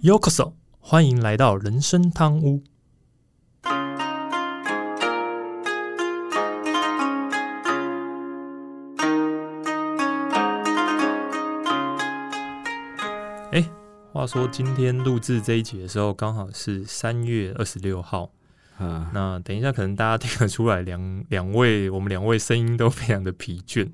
[0.00, 2.62] Yokoso，欢迎来到人生汤屋。
[13.50, 13.68] 哎，
[14.12, 18.30] 话说今天录制这一集的时候，刚好是三月二十六号。
[18.78, 23.88] 啊，那等一下，可能大家听得出来，两两位我们两位声音都非常的疲倦。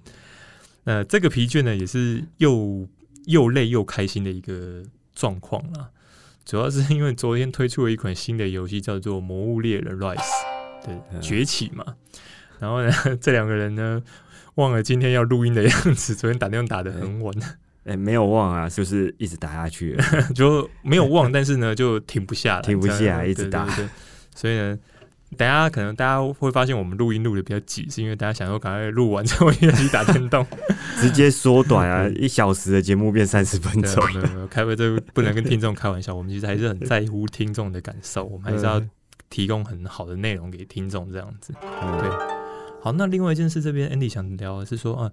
[0.82, 2.86] 那这个疲倦呢，也是又
[3.25, 4.82] 又累又开心的一个
[5.14, 5.89] 状况啦。
[6.45, 10.17] 主要是因为昨天推出了一款新的游戏，叫做《魔物猎人 Rise》
[10.87, 11.85] 的崛起嘛。
[12.59, 14.03] 然后呢， 这两个人呢，
[14.57, 17.35] 忘了今天要录音的样子，昨天打电话打的很晚，
[17.85, 19.96] 哎，没有忘啊，就是一直打下去，
[20.35, 23.67] 就没有忘，但是呢，就停不下来，停不下来，一直打。
[24.35, 24.79] 所以呢，
[25.35, 30.47] 等下可能大家会发现我们录音录的比较挤，是因为大家想说赶快录完之后一起打电动，
[31.01, 34.07] 直接缩短啊， 一小时的节目变三十分钟。
[34.15, 38.83] 没有没有，开会这不能跟听众开玩笑，我们其实还是很在乎听众的感受，我们还是要
[39.29, 41.53] 提供很好的内容给听众这样子。
[41.53, 42.11] 对，
[42.81, 45.13] 好，那另外一件事，这边 Andy 想聊的是说啊，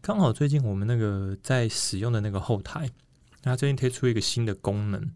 [0.00, 2.88] 刚好最近我们那个在使用的那个后台，
[3.42, 5.10] 它最近推出一个新的功能。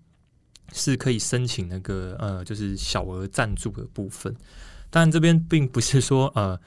[0.73, 4.35] 是可以申请那个呃，就是小额赞助的部分。
[4.91, 6.59] 当然，这边并不是说呃，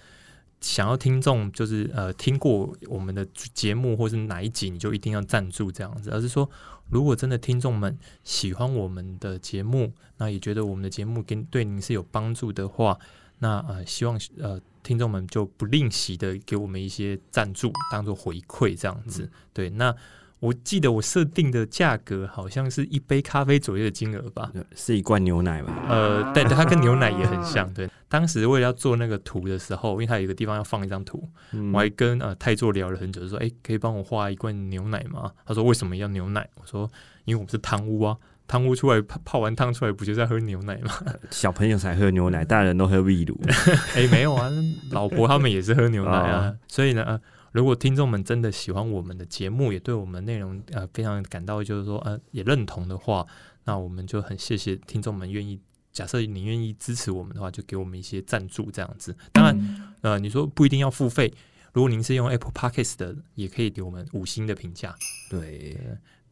[0.61, 6.50] 想要听众就是呃听过我们的节目或是哪一集你就一定要赞助这样子，而是说，
[6.89, 13.00] 如果真的听众们喜欢我们的节目，那也觉得我们的节目跟对您是有帮助的话，
[13.39, 19.30] 那呃，希望呃听众们就不吝惜的给我们一些赞助，当做回馈这样子。
[19.53, 19.95] 对，那。
[20.40, 25.86] 我记得我设定的价格好像是一杯咖啡左右的金额吧，是一罐牛奶吧？
[25.90, 27.72] 呃，对，它跟牛奶也很像。
[27.73, 31.28] 对，当时为了要做那个图的时候，因为它有一个地方要放一张图，
[31.73, 36.90] 我还跟呃泰座聊了很久，说：“哎，可以帮我画一罐牛奶吗？”他说：“为什么要牛奶？”我说
[37.26, 38.16] ：“因为我们是汤屋啊，
[38.48, 40.94] 汤屋出来泡泡完汤出来，不就在喝牛奶吗？
[41.31, 43.38] 小朋友才喝牛奶，大人都喝秘鲁。
[43.94, 44.50] 哎，没有啊，
[44.92, 47.19] 老婆他们也是喝牛奶啊，所以呢。”
[47.52, 53.26] 如果听众们真的喜欢我们的节目，也对我们内容呃非常感到就是说呃也认同的话，
[53.66, 55.60] 那我们就很谢谢听众们愿意。
[55.92, 59.14] 假设你愿意支持我们的话，就给我们一些赞助这样子。
[59.34, 61.34] 当然，呃，你说不一定要付费。
[61.74, 64.96] 如果您是用 Apple Podcast 的，也可以给我们五星的评价。
[65.30, 65.76] 对，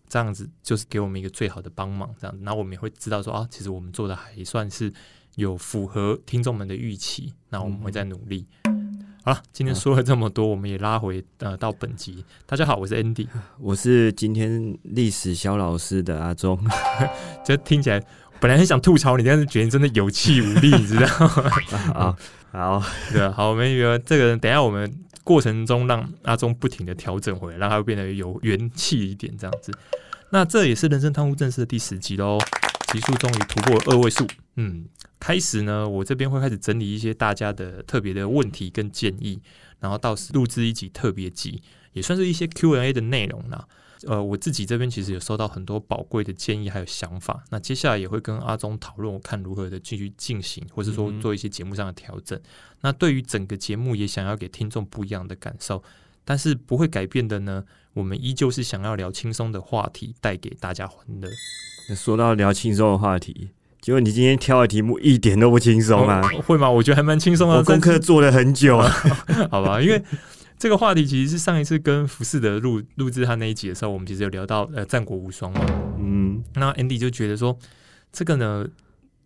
[0.07, 2.15] 这样子就是给我们一个最好的帮忙。
[2.19, 4.93] 这样，那我们也会知道说啊，其实我们做的还算是
[5.35, 7.33] 有符合听众们的预期。
[7.49, 8.45] 那我们会再努力。
[9.27, 12.23] 好，今天说了这么多，我们也拉回呃到本集。
[12.45, 13.27] 大家好，我是 Andy，
[13.59, 16.57] 我是今天历史小老师的阿忠。
[17.43, 18.01] 这听起来
[18.39, 21.51] 本来很想吐槽你，但是觉得真的有气无力，你知道吗？
[21.93, 22.17] 好，
[22.53, 24.89] 好，对，好，我们有这个，等下我们
[25.25, 29.73] 过程中让阿忠不停的调整回来，让他变得有元气一点，这样子。
[30.29, 32.37] 那这也是人生贪污正式的第十集喽，
[32.91, 34.85] 集数终于突破二位数，嗯。
[35.19, 39.41] 开始呢，我这边会开始整理一些大家的特别的问题跟建议，
[39.79, 43.67] 然后到时录制一集特别集，也算是一些 Q&A 的内容啦。
[44.03, 52.39] 呃，我自己这边其实有收到很多宝贵的建议还有想法，那接下来也会跟阿忠讨论，我看如何的继续进行，或是说做一些节目上的调整。
[52.81, 55.83] 那对于整个节目也想要给听众不一样的感受，
[56.23, 61.27] 但是不会改变的呢，我们依旧是想要聊轻松的话题，带给大家欢乐。
[61.95, 63.49] 说到聊轻松的话题。
[63.79, 66.21] 结果你今天挑的题目一点都不轻松啊？
[66.45, 66.69] 会吗？
[66.69, 67.55] 我觉得还蛮轻松的。
[67.57, 68.91] 我功课做了很久啊，
[69.49, 69.81] 好吧？
[69.81, 70.03] 因为
[70.57, 75.61] 这个话题其实是上一次跟福士德录录制他那一集的时候，我们其实有聊到呃战国无双嘛。
[75.99, 77.57] 嗯，那 Andy 就觉得说
[78.11, 78.65] 这个呢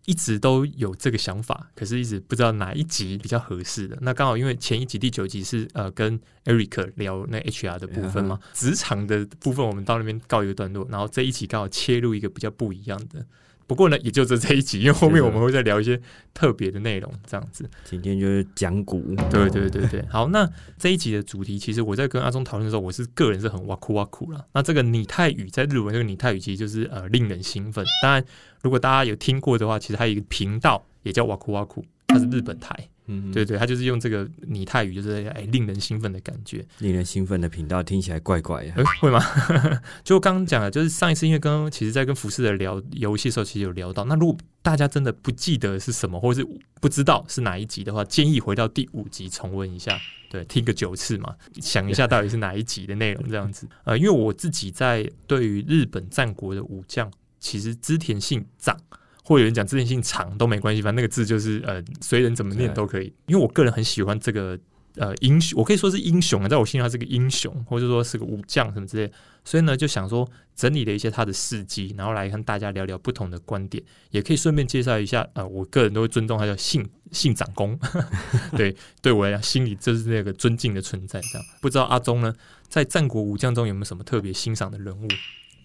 [0.06, 3.98] 一直都有这个想法，可是一直不知道哪一集比较合适的。
[4.02, 13.26] 那刚好因为前一集第九集是呃跟 Eric 聊那 HR 的部分嘛，职场的部分我们到那边告一个段落，然后这一集刚好切入一个比较不一样的。
[13.72, 15.98] 不过呢，也就这这一集，因为后面我们会再聊一些
[16.34, 17.64] 特别的内容，这样子。
[17.86, 20.06] 今天就是讲股，对对对对。
[20.10, 20.46] 好，那
[20.78, 24.46] 这一集的主题，其实我在跟阿忠讨论的时候，我是个人是很哇酷哇酷了。
[24.54, 27.86] 那这个拟态语在日文，这个拟态语其实就是呃令人兴奋。
[28.04, 28.22] 当然，
[28.62, 32.90] 如果大家有听过的话，其实还有一个频道也叫哇酷哇酷，它是日本台。
[33.12, 36.66] 嗯，对对，他就是用这个拟态语，就是哎，令人兴奋的感觉。
[36.80, 39.22] 令人兴奋的频道听起来怪怪的，会吗？
[40.04, 44.06] 就刚刚讲的，就是上一次因为刚刚其实在跟福士的聊游戏的时候，其实有聊到。
[44.06, 46.48] 那如果大家真的不记得是什么，或者是
[46.80, 50.00] 不知道是哪一集的话，建议回到第五集重温一下，
[50.30, 53.68] 对，听个九次嘛，想一下到底是哪一集的内容这样子。
[53.84, 58.78] 呃，因为我自己在对于日本战国的武将，其实织田信长。
[59.24, 63.14] 或有人讲字念性长都没关系，反正那个字就是呃，随人怎么念都可以。
[63.28, 64.58] 因为我个人很喜欢这个
[64.96, 69.12] 呃英雄，我可以说是英雄啊，在我心里他是个英雄，或者说是个武将什么之类。
[69.44, 75.28] 所以呢，就想说整理了一些他的事迹，然后来跟大家聊聊不同的观点，也可以顺便介绍一下。
[75.34, 77.80] 呃，我个人都会尊重他叫信信长公，
[78.56, 81.20] 对，对我来讲，心里就是那个尊敬的存在。
[81.22, 82.32] 这样，不知道阿忠呢，
[82.68, 85.08] 在战国武将中有没有什么特别欣赏的人物？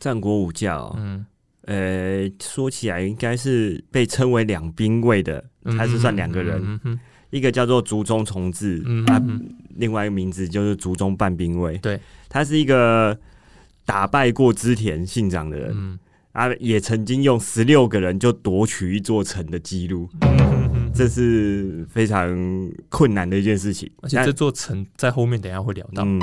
[0.01, 1.27] 战国武将，嗯，
[1.67, 5.45] 呃，说起来应该是被称为两兵卫的，
[5.79, 6.81] 他是算两个人，
[7.31, 9.23] 一个叫做竹中重治，他
[9.77, 13.17] 另外一个名字就是竹中半兵卫，对，他是一个。
[13.89, 16.01] 打败过织田信长的人，
[16.33, 20.09] 啊，也曾经用十六个人就夺取一座城的记录，
[20.93, 22.37] 这是非常
[22.89, 23.89] 困难的一件事情。
[24.03, 26.03] 而且这座城在后面等下会聊到。
[26.05, 26.21] 嗯，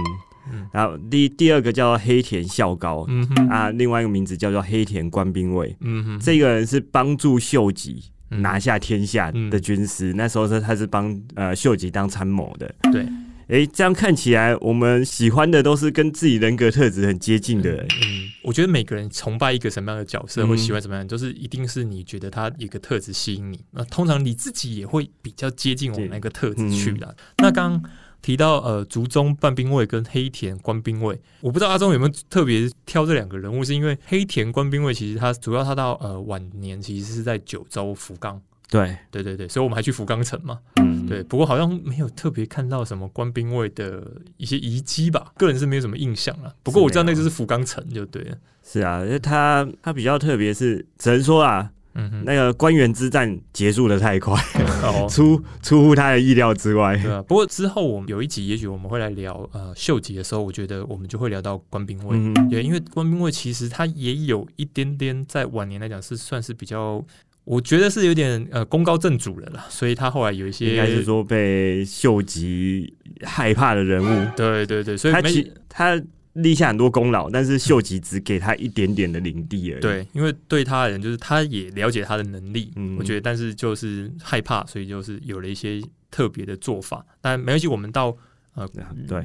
[0.71, 5.75] 然后第第二个叫黑田孝高，嗯啊，另外一个名字叫做黑田官兵卫。
[5.81, 12.73] 嗯哼，这个人是帮助秀吉拿下天下的军师，那时候是他是帮呃秀吉当参谋的。
[12.91, 13.05] 对。
[13.49, 17.85] 哎，这样看起来，我们喜欢的都是跟自己人格特质很接近的人。
[18.01, 23.59] 嗯，我觉得每个人崇拜一个什么样的角色，或喜欢什么样，都是一定是你觉得他一个特质吸引你。
[23.71, 27.15] 那通常你自己也会比较接近我们那个特质去的。
[27.37, 27.91] 那刚刚
[28.23, 38.41] 提到呃，竹中半兵卫跟黑田官兵卫，我不知道阿忠有没有特别挑这两个人物，是因为黑田官兵卫其实他主要他到呃晚年其实是在九州福冈。
[38.69, 40.57] 对对对对，所以我们还去福冈城嘛。
[40.77, 41.21] 嗯，对。
[41.21, 44.03] 不过好像没有特别看到什么官兵卫的
[44.37, 46.55] 一些遗迹吧，个人是没有什么印象了。
[46.63, 48.37] 不过我知道那就是福冈城，就对了。
[48.63, 54.35] 是啊，因为他他比较特别，是只能说啊，嗯，那个官员之战结束的太快，
[55.09, 56.97] 出出乎他的意料之外。
[56.97, 57.21] 对啊。
[57.23, 62.17] 不过之后我们有一集，也许我们会来聊呃秀吉的时候，我觉得我们就会聊到官兵卫。
[62.49, 67.03] 对，因为官兵卫其实他也有一点点在晚年来讲是算是比较。
[67.45, 74.29] 我觉得是有点呃功高震主了啦，所以他后来有一些应该是说被秀吉害怕的人物。
[74.33, 76.01] 对对对，所以他其他
[76.33, 79.81] 立下很多功劳，但是秀吉只给他一点点的领地而已。
[79.81, 87.05] 对，因为对他人就是他也了解他的能力，我觉得，但是就是害怕，所以就是有了一些特别的做法。
[87.21, 88.15] 但没关系，我们到
[88.55, 88.67] 呃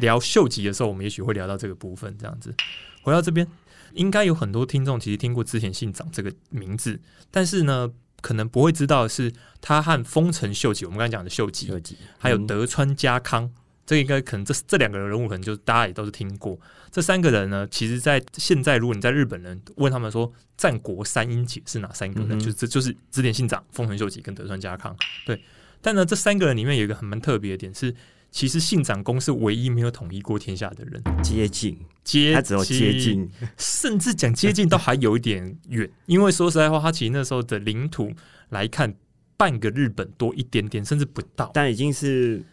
[0.01, 2.15] 聊秀吉的时候，我们也许会聊到这个部分。
[2.19, 2.55] 这样子
[3.03, 3.47] 回到这边，
[3.95, 7.01] 应该有很多听众其实听过织田信长这个名字，
[7.31, 7.91] 但是呢。
[8.21, 11.71] 可能不会知道的是，他和丰臣秀吉，我们刚才讲的秀吉，
[12.19, 13.49] 还有德川家康，
[13.88, 16.61] 这应该可能这这两个人物，可能就大家也都是听过。
[16.90, 24.94] 这三个人呢，其实，在现在，如果你在日本人问他们说战国三英杰是哪三个人，就这就是织田信长、丰臣秀吉跟德川家康。
[25.25, 25.43] 对，
[25.81, 27.94] 但呢，这三个人里面有一个很蛮特别的点是。
[28.31, 33.26] 其实信长公是唯一没有统一过天下的人，接近接，他只有接近，
[33.56, 35.90] 甚至讲接近都还有一点远。
[36.05, 38.12] 因为说实在话，他其实那时候的领土
[38.50, 38.94] 来看，
[39.38, 42.44] 半个日本多一点点，甚至不到，但已经是。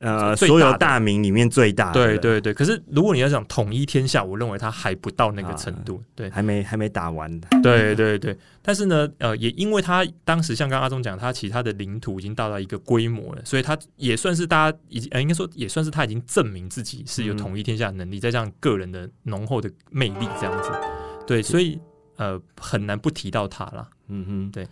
[0.00, 2.54] 呃，所有大名里面最大，对对对。
[2.54, 7.28] 可是如果你要讲统一天下，我认为他还不到那个程度，对，还没还没打完。
[7.62, 8.36] 对对对。
[8.62, 20.70] 但是呢，呃，也因为他当时像刚阿忠讲，他其他的领土已经到了一个规模了，所以他也算是大家已经呃，应该说也算是他已经证明自己是有统一天下的能力，再加上个人的浓厚的魅力这样子，
[21.26, 21.76] 对，所以
[22.16, 23.88] 呃很难不提到他了。
[24.08, 24.66] 嗯哼，对。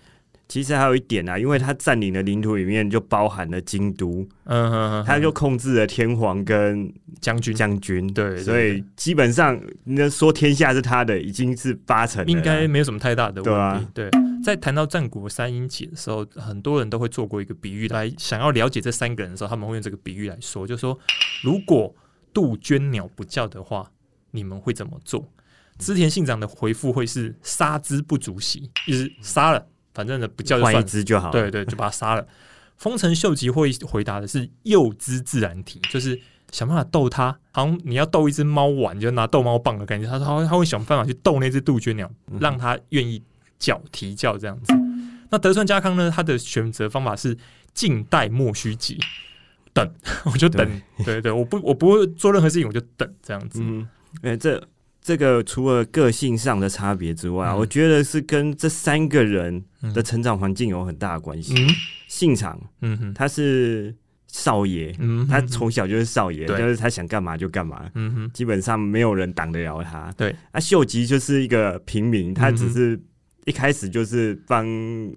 [0.48, 13.88] 其实还有一点啊，因为他占领的领土里面就包含了京都，嗯哼，他就控制了天皇跟将军将军，对，所以基本上那说天下是他的，已经是八成，应该没有什么太大的问题。
[13.92, 14.08] 对，
[14.44, 20.96] 在谈到战国三英杰的时候，很多人都会做过一个比喻来想要了解这三个人的时候，他们会用这个比喻来说，就说
[21.42, 21.92] 如果
[22.32, 23.90] 杜鹃鸟不叫的话，
[24.30, 25.28] 你们会怎么做？
[25.78, 29.66] 织田信长的回复会是杀之不足惜，就是杀了。
[29.96, 31.30] 反正呢，不叫就算一只就好。
[31.30, 32.26] 对对，就把它杀了。
[32.76, 36.20] 丰臣秀吉会回答的是诱之自然体，就是
[36.52, 37.34] 想办法逗它。
[37.50, 40.06] 好像你要逗一只猫玩，就拿逗猫棒的感觉。
[40.06, 43.22] 他说他会想办法去逗那只杜鹃鸟，让它愿意
[43.58, 44.74] 叫啼叫这样子。
[45.30, 46.12] 那德川家康呢？
[46.14, 47.34] 他的选择方法是
[47.72, 49.00] 静待莫须急，
[49.72, 49.90] 等
[50.30, 50.82] 我就等。
[51.02, 53.60] 对对，我不我不会做任何事情，我就等这样子。
[53.62, 53.88] 嗯，
[54.20, 54.62] 哎这。
[55.06, 61.54] 这个除了个性上的差别之外，我觉得是跟这三个人的成长环境有很大的关系。
[62.08, 63.94] 信长，嗯哼，他是
[64.26, 70.12] 少爷，嗯，他从小就是少爷，就是他想干嘛就干嘛，嗯哼，基本上没有人挡得了他。
[70.16, 73.00] 对，啊，秀吉就是一个平民，他只是。
[73.48, 74.66] 一开始就是帮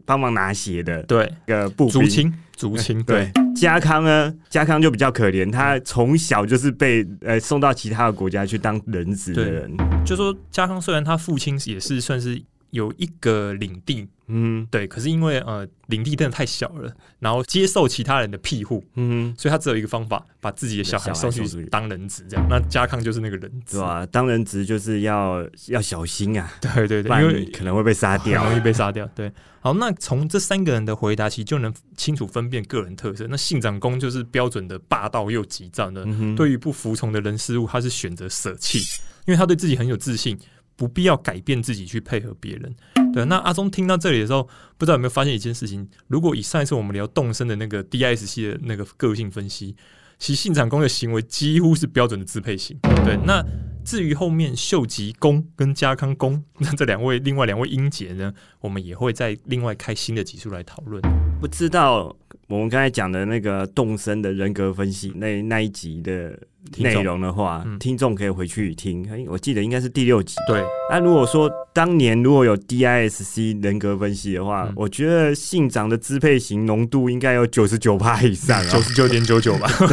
[0.06, 3.32] 帮忙拿鞋的，对，个步兵，竹青，竹青， 对。
[3.60, 9.72] 家康呢，家康就比较可怜，他从小就是被呃送到其他的国家去当人质的人。
[10.06, 14.08] 就说家康虽然他父亲也是算是有一个领地。
[14.32, 22.46] 嗯，对，可是因为呃领地真的太小了，然后接受其他人的庇护，嗯，所以他只有一个方法，把自己的小孩送去当人质，这样。
[22.48, 24.06] 那家康就是那个人质，对吧？
[24.06, 29.04] 当人质就是要要小心啊，对对对，因为可能会被杀掉，容易被杀掉。
[29.16, 33.26] 对，好，那从这三个人的回答，其实就能清楚分辨个人特色。
[33.32, 38.78] 那信长公就是标准的霸道又急躁的，对于不服从的人事物，他是选择舍弃，
[39.26, 40.38] 因为他对自己很有自信。
[40.80, 42.74] 不必要改变自己去配合别人，
[43.12, 43.26] 对。
[43.26, 44.44] 那阿忠听到这里的时候，
[44.78, 45.86] 不知道有没有发现一件事情？
[46.08, 49.76] 如果以上一次我们聊动身的那个 DISC 的那个个性分析，
[50.18, 52.80] 其信长公的行为几乎是标准的支配型。
[53.04, 53.18] 对。
[53.26, 53.44] 那
[53.84, 61.04] 至于后面秀吉公跟家康公 那这两位另外两位英杰呢，我们也会在另外开新的集数来讨论。
[61.42, 62.16] 不知道
[62.50, 66.38] 我们刚才讲的那个动身的人格分析那那一集的。
[66.78, 69.08] 内容的话，听众可以回去听。
[69.28, 70.36] 我记得应该是第六集。
[70.46, 79.68] 对，那如果说当年如果有 DISC 人格分析的话，我觉得信长的支配型浓度应该有九十九趴以上， 九十九点九九吧。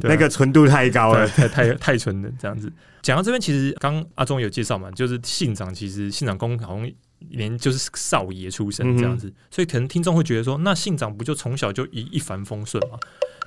[0.00, 2.30] 对，那个纯度太高了，太太太纯了。
[2.40, 6.90] 这样子讲到这边，其实刚阿忠有介绍嘛，就是信长其实信长公好像
[7.30, 12.98] 连就是少爷出身这样子，所以可能听众会觉得说，那信长不就从小就一一帆风顺吗？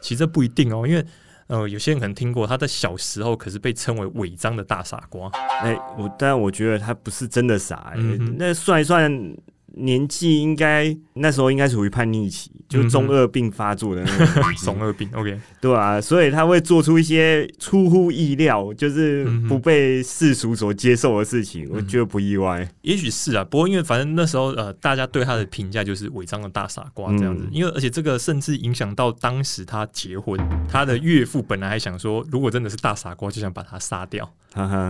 [0.01, 1.05] 其实这不一定哦，因为。
[1.49, 5.29] 呃，有些人可能听过，他在小时候可是被称为违章的大傻瓜。
[5.61, 7.93] 哎，我但我觉得他不是真的傻，
[8.37, 9.09] 那算一算。
[9.79, 15.09] 年纪应该那时候应该属于叛逆期，就是中二病发作的那种 中二病。
[15.13, 22.67] OK，对啊，所以他会做出一些出乎意料，就是不被世俗所接受的事情，我觉得不意外。
[22.81, 27.47] 也许是啊，不过因为反正那时候呃，大家对他的评价就是违章的大傻瓜这样子。
[27.51, 34.29] 因为而且这个甚至影响到当时他结婚，他的岳父本来还想说，如果真的是大傻瓜，就想把他杀掉。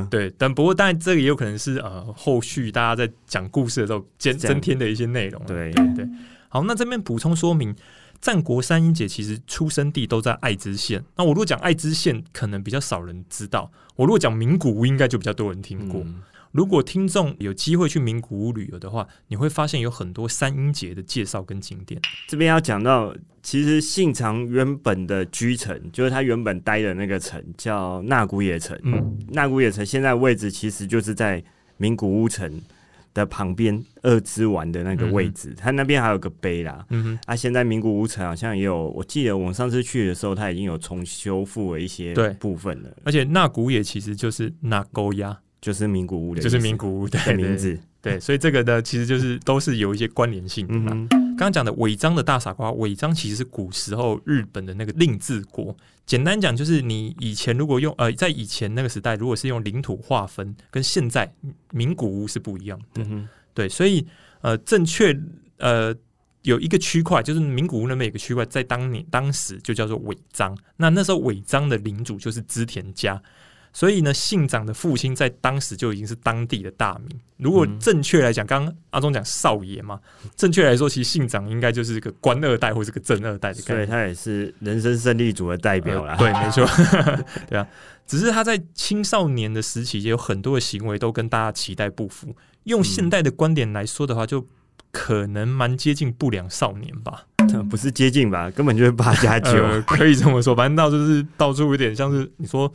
[0.09, 5.41] 对，但不过当然这个也有可能是呃，后续大家在讲故事的时候增增添的一些内容。
[5.45, 6.07] 对对，
[6.49, 7.75] 好，那这边补充说明，
[8.21, 11.03] 战国三英姐其实出生地都在爱知县。
[11.15, 16.05] 那我如果讲爱知县，可能比较少人知道；我如果讲名古屋，应该就比较多人听过。
[16.53, 22.01] 如果听众有机会去名古屋旅游的话，你会发现有很多三英节的介绍跟景点。
[22.27, 28.79] 这边要讲到，其实信长原本的居城，就是他原本待的那个城，叫那古野城。
[28.83, 31.43] 嗯，那古野城现在位置其实就是在
[31.75, 32.59] 名古屋城
[33.17, 36.85] 的旁边二之丸的那个位置，它那边还有个碑啦。
[36.89, 42.89] 嗯哼，啊，现在名古屋城好像也有，我记得我们上次去的时候，它已经有重修复了一些部分了。
[43.03, 45.37] 而且那古也其实就是那沟鸭。
[45.59, 51.17] 就是名古屋的，就是名古屋的名字，对，所以这个呢，其实就是都是有一些关联性的。
[51.37, 55.75] 刚刚讲的尾章的大傻瓜，尾章其实是古时候日本的那个令字国。
[56.03, 61.31] 简单讲，就是你以前如果用呃，在以前那个时代，如果是用领土划分，跟现在
[61.71, 63.05] 名古屋是不一样的。
[63.53, 64.05] 对，所以
[64.41, 65.15] 呃，正确
[65.57, 65.93] 呃
[66.41, 70.57] 有一个区块，就是名古屋那边有个区块，在当年当时就叫做尾张。
[70.75, 73.21] 那那时候尾张的领主就是织田家。
[73.77, 77.19] 所以呢，信长的父亲在当时就已经是当地的大名。
[77.37, 79.99] 如果正确来讲，刚刚阿忠讲少爷嘛，
[80.35, 83.77] 正确来说，其实信长应该就是个官二代或是个正二代的概念。
[83.77, 86.15] 所以他也是人生胜利组的代表啦。
[86.15, 86.67] 对，没错，
[87.47, 87.67] 对啊。
[88.07, 92.35] 只是他在青少年的时期，也有很多的行为都跟大家期待不符。
[92.63, 94.43] 用现代的观点来说的话，就
[94.91, 97.27] 可能蛮接近不良少年吧？
[97.69, 98.49] 不是接近吧？
[98.49, 99.53] 根本就是八加九，
[99.85, 100.55] 可以这么说。
[100.55, 102.73] 反正到就是到处有点像是你说。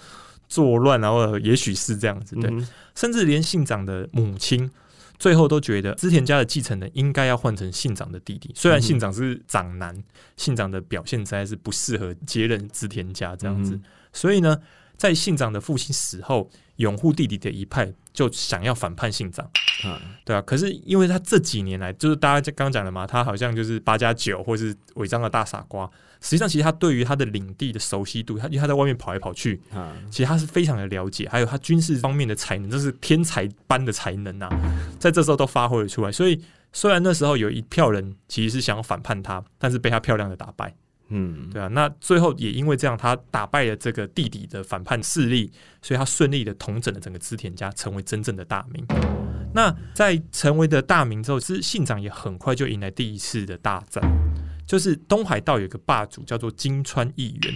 [0.52, 2.50] 作乱，然后也许是这样子，对，
[2.94, 4.71] 甚至连信长的母亲
[5.18, 8.52] 最后都觉得织田家的继承人应该要换成信长的弟弟。
[8.54, 9.97] 虽然信长是长男，
[10.37, 13.80] 信长的表现实在是不适合接任织田家这样子，
[14.12, 14.59] 所以呢，
[14.99, 19.50] 在信长的父亲死后，拥护弟弟的一派就想要反叛信长，
[20.25, 20.43] 对啊。
[20.43, 25.91] 可是因为他这几年来，就是大家刚刚讲的嘛，他好像就是八加九，或是违章的大傻瓜。
[26.21, 29.61] 实际上，其实他对于他的领地的熟悉度，他因为他在外面跑来跑去，
[30.09, 34.49] 其实他是非常的了解，还有他军事方面的才能，这是天才般的才能啊，
[35.01, 36.12] 在这时候都发挥了出来。
[36.12, 36.41] 所以，
[36.73, 40.73] 虽然那时候有一票人其实是想要反叛他，但是被他漂亮的打败。
[41.09, 41.67] 嗯，对啊。
[41.67, 45.51] 那最后也因为这样，他打败了这个弟弟的反叛势力，
[45.83, 48.87] 所以他顺利的统整了整个织田家，成为真正的大名。
[49.54, 54.02] 那在成为的大名之后，是信长也很快就迎来第一次的大战。
[54.64, 57.54] 就是东海道有个霸主叫做金川议员，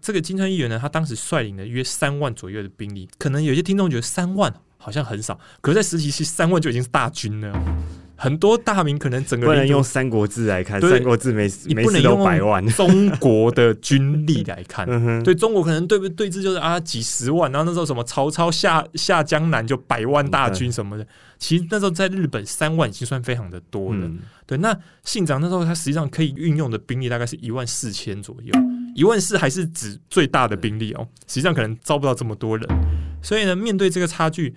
[0.00, 7.52] 这个金川议员呢，他当时率领了约三万左右的兵力，可能有些听众觉得三万好像很少，可是在实习期三万就已经是大军了，
[8.16, 11.42] 很多大名可能整个不能用《三国志》来看，《三国志》没
[11.74, 12.64] 没事都百万。
[12.68, 14.86] 中国的军力来看，
[15.24, 21.06] 对中国可能对不对峙就是啊几十万，然后那时候什么曹操下下江南就百万大军什么的，
[21.38, 24.10] 其实那时候在日本三万已经算非常的多了。
[24.46, 28.52] 对，那信长那时候他实际上可以运用的兵力大概是一万四千左右，
[28.94, 32.68] 一万四还是指最大的兵力哦，实际上可能招不到这么多人，
[33.22, 34.54] 所以呢，面对这个差距。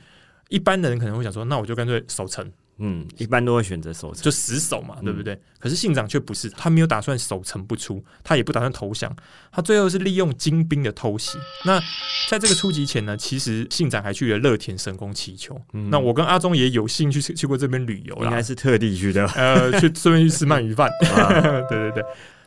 [0.50, 2.48] 一般的人可能会想说，那我就干脆守城。
[2.77, 5.39] 嗯，一般都会选择守城，就死守嘛，对不对？
[5.60, 9.15] 可是信长却不是，他没有打算守城不出，他也不打算投降，
[9.51, 11.38] 他最后是利用精兵的偷袭。
[11.65, 11.79] 那
[12.29, 15.60] 在这个初级前呢，其实信长还去了乐田神宫祈求。
[15.89, 20.91] 那我跟阿忠也有幸去去过这边旅游，应该是特地去的，呃，去顺便去吃鳗鱼饭。
[21.70, 22.03] 对对对，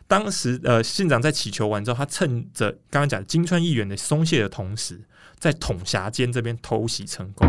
[0.07, 5.01] 当时呃，信长在祈求完之后，他趁着刚刚讲金川议员的松懈的同时。
[5.41, 7.49] 在统辖间这边偷袭成功，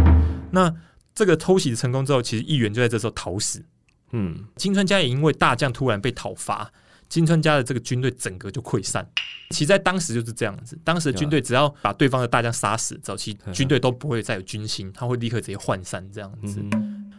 [0.51, 0.71] 那
[1.13, 3.63] 这个偷袭成功之后，其实议员就在这时候逃死。
[4.11, 6.71] 嗯，金川家也因为大将突然被讨伐，
[7.07, 9.07] 金川家的这个军队整个就溃散。
[9.51, 16.63] 其实，在当时就是这样子，当时的军队只要把对方的大将杀死，早期军队都不会再有军心，他会立刻直接涣散这样子。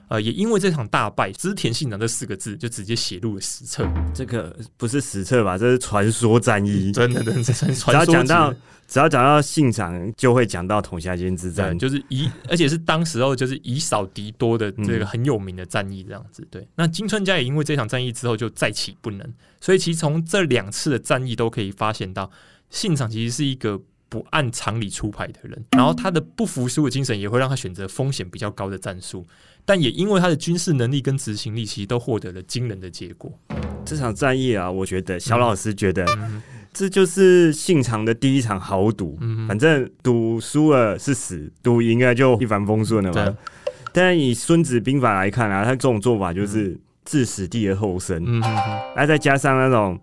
[0.09, 3.89] 呃，也因为这场大败，织田信长这四个字就直接写入了史册。
[4.13, 5.57] 这个不是史册吧？
[5.57, 7.93] 这是传说战役， 真的，真的，传说。
[7.93, 8.53] 只要讲到，
[8.91, 16.45] 只要讲到信长，就会讲到统辖间之战，就是以，而且是当时候就是以少敌多的这个很有名的战役，这样子。
[16.51, 22.29] 对，那金川家也因为这场战役之后就再起不能，所以其实从这两次的战役都可以发现到，
[22.69, 23.81] 信长其实是一个。
[24.11, 29.25] 不按常理出牌的人，然后他的不服输的精神也会让他选择风险比较高的战术，
[29.65, 33.33] 但也因为他的军事能力跟执行力，其实都获得了惊人的结果。
[33.85, 36.05] 这场战役啊，我觉得小老师觉得
[36.73, 43.37] 这就是信长的第一场豪赌，反正赌输了是死，赌赢了就一帆风顺了嘛。
[43.93, 48.41] 但以《孙子兵法》来看啊，他这种做法就是置死地而后生，
[48.95, 50.01] 还再加上那种。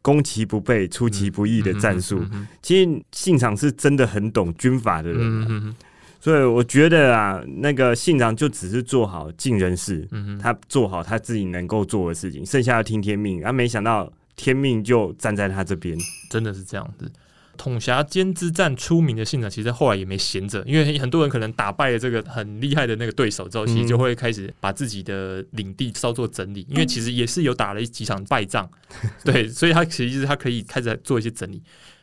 [0.00, 2.24] 攻其不备，出其不意的战术，
[2.62, 5.74] 其实信长是真的很懂军法的人，
[6.18, 10.08] 所以我觉得啊，那个信长就只是做好尽人事，
[10.40, 13.44] 他做好他自己能够做的事情，剩下要听天命。
[13.44, 15.98] 啊，没想到天命就站在他这边，
[16.30, 17.10] 真的是这样子。
[17.56, 28.70] 统辖间之战出名的信长，其实后来也没闲着，因为很多人可能打败了这个很厉害的那个对手之后，其实就会开始把自己的领地稍作整理，因为其实也是有打了几场败仗，
[29.24, 31.60] 对，所以他其实他可以开始做一些整理。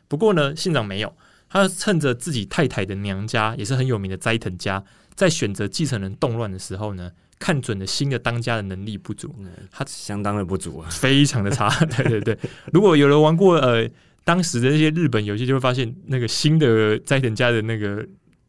[0.10, 1.15] 不过呢，信长没有，
[1.48, 4.84] 他趁着自己太太的娘家也是很有名的斋藤家，
[5.15, 9.34] 在选择继承人动乱的时候呢，看准了新的当家的能力不足，
[9.71, 11.69] 他相当的不足啊，非常的差。
[11.86, 12.38] 对对对，
[12.74, 13.89] 如果有人玩过呃。
[14.28, 18.04] 当时的那些日本游戏就会发现，那个新的斋藤家的那个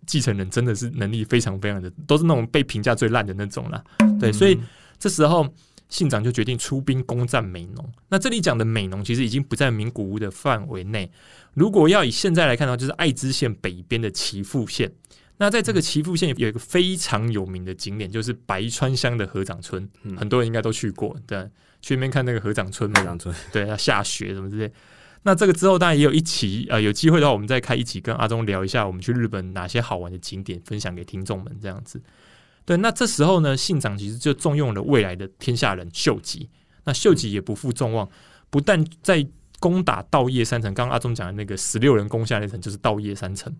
[0.06, 3.84] 继承人真的是能力非常非常的，都是那种被评价最烂的那种啦。
[4.18, 4.58] 对，所以
[4.98, 5.46] 这时候
[5.90, 7.92] 信长就决定出兵攻占美浓。
[8.08, 11.12] 那这里讲的美浓其实已经不在名古屋的范围内。
[11.52, 14.90] 如果要以现在来看的话，就是爱知县北边的岐阜县。
[15.38, 21.14] 那在这个岐阜县有一个非常有名的景点，就是白川乡的河长村，很多人应该都去过。
[21.26, 21.48] 对，
[21.82, 24.72] 去那边看那个河长村，河长村，对，要下雪什么之类。
[25.24, 32.00] 那这个之后当然也有一期，呃，有机会的话，我们再开一期跟阿忠聊一下，我们去日本哪些好玩的景点，分享给听众们这样子。
[32.64, 36.48] 对，那这时候呢，信长其实就重用了未来的天下人秀吉。
[36.84, 38.08] 那秀吉也不负众望，
[38.48, 39.26] 不但在
[39.70, 43.52] 攻打稻叶山城，刚刚阿忠讲的那个十六人攻下那城就是稻叶山城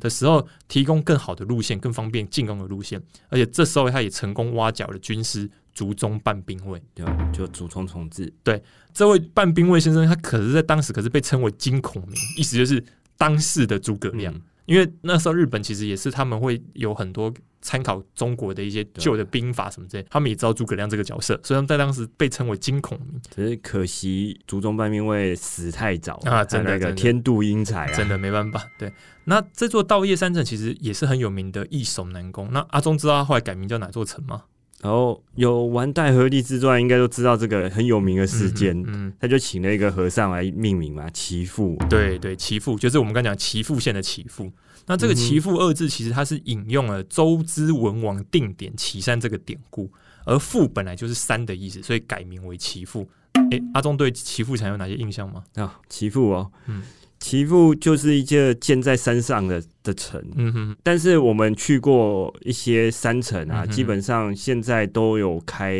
[0.00, 5.48] 的时候，提供更好的路线，更方便进攻的路线，而且这时候他也成功挖角了军师。
[5.74, 8.30] 竹中半兵卫，对，就竹中重治。
[8.42, 12.84] 对，这位半兵卫先生，他可是在当时可是被称为金孔明，意思就是
[13.16, 14.38] 当世的诸葛亮。
[14.66, 23.20] 因为那时候日本其实也是他们会有很多参考中国的一些旧的兵法什么之类，他们也知道诸葛亮这个角色，所以他们在当时被称为金孔明。
[23.34, 28.62] 只是可惜竹中半兵卫死太早啊，真的个天妒英才，真的没办法。
[28.76, 28.92] 对，
[29.24, 32.48] 那这座稻叶山城其实也是很有名的易守难攻。
[32.52, 34.42] 那阿忠知道他后来改名叫哪座城吗？
[34.82, 38.76] 然后有玩《戴和利之传》，应该都知道这个很有名的事件。
[38.88, 41.78] 嗯，他就请了一个和尚来命名嘛，祈父。
[41.88, 44.50] 对对，祈父就是我们刚讲祈父县的祈父。
[44.86, 49.88] 那这个“祈父”二字，其实它是引用了周之文王定点岐山这个典故，
[50.24, 53.08] 而“父”本来就是山的意思，所以改名为岐阜。
[53.52, 55.44] 哎，阿忠对岐阜城有哪些印象吗？
[55.54, 56.82] 啊，祈父哦，嗯。
[57.22, 60.76] 岐阜就是一个建在山上的的城，嗯哼。
[60.82, 65.72] 但是我们去过一些山城啊，基本上现在都有开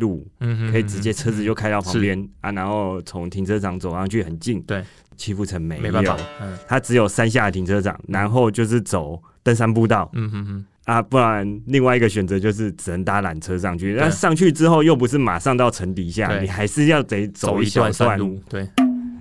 [0.00, 4.60] 路，嗯哼，可以直接车子就开到旁边啊，然后从停车场走上去很近。
[4.62, 4.82] 对，
[5.16, 6.18] 岐阜城没没办法，
[6.66, 10.66] 它只有山下停车场，然后就是走登山步道，嗯哼哼。
[10.84, 13.92] 啊，不然另外一个选择就是只能搭缆车上去。
[13.92, 18.40] 那上去之后又不是马上到城底下，你还是要得走一段山路。
[18.48, 18.66] 对，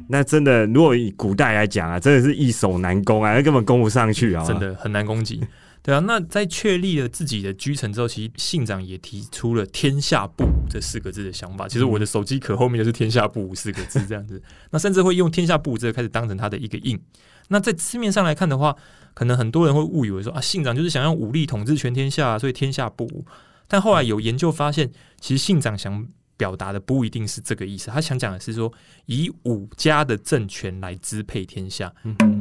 [0.09, 5.41] 那真的，如果以古代来讲啊，真的是易守难攻啊，那根本攻不上去啊，真的很难攻击。
[5.83, 11.65] 对啊，那在确立了自己的居城之后，其实信长也提出了“天下不武”这四个字的想法。
[11.65, 14.41] 其实我的手机壳后面就是“天下不武”四个字这样子。
[14.71, 16.99] 那甚至会用“天下不武”这个开始当成他的一个印。
[17.47, 18.75] 那在字面上来看的话，
[19.13, 23.25] 可能很多人会误以为说啊，信长就是想用武力统治全天下，所以天下不武。
[23.69, 24.91] 但后来有研究发现，
[25.21, 26.05] 其实信长想
[26.37, 27.91] 表达的不一定是这个意思。
[27.91, 28.71] 他想讲的是说，
[29.07, 31.93] 以武家的政权来支配天下。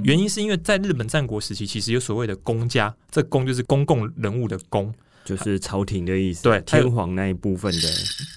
[0.05, 6.43] 原因是因为在日本战国时期，其实有所谓的公家，这公就是公共人物的公，就是朝廷的意思。
[6.43, 7.89] 对，天皇那一部分的。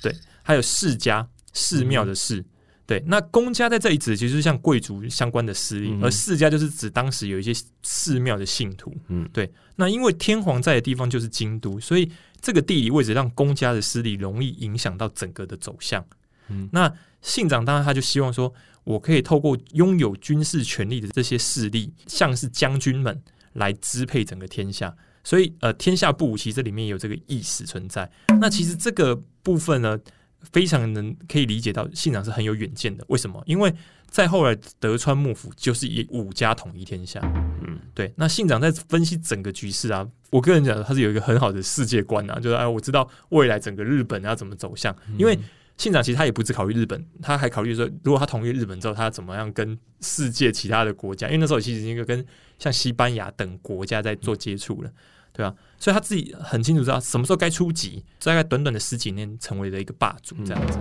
[0.01, 2.43] 对，还有世家，寺庙的寺。
[2.89, 8.91] 对，那公家在这里指其实是像贵族相关的势力，而世家就是指当时有一些寺庙的信徒。
[9.09, 9.47] 嗯，对。
[9.75, 16.03] 那因为天皇在的地方就是京都，所以这个地理位置让公家的势力容易影响到整个的走向。
[16.47, 18.51] 嗯，那信长当然他就希望说，
[18.83, 23.21] 我可以透过拥有军事权力的这些势力，像是将军们
[23.53, 24.97] 来支配整个天下。
[25.23, 28.09] 所以，呃，天下不武，其实这里面有这个意识存在。
[28.41, 29.99] 那其实这个部分呢？
[30.51, 33.03] 非常能可以理解到信长是很有远见的。
[33.09, 33.41] 为什么？
[33.45, 33.73] 因为
[34.09, 37.19] 在后来德川幕府就是以武家统一天下。
[37.67, 38.11] 嗯，对。
[38.15, 44.95] 那信长在分析整个局势啊，我个人讲他是有一个很好的世界观啊，就是哎，我知道未来整个日本要怎么走向。
[45.17, 45.37] 因为
[45.77, 51.27] 信长其实他也不只考虑日本，他还考虑说，如果他统一日本之后，他怎么样跟世界其他的国家？
[51.27, 52.25] 因为那时候其实应该跟
[52.57, 54.91] 像西班牙等国家在做接触了。
[55.39, 60.77] 对啊，所以他自己很清楚知道什么时候该出击，大概短短的十几年成为了一个霸主这样子。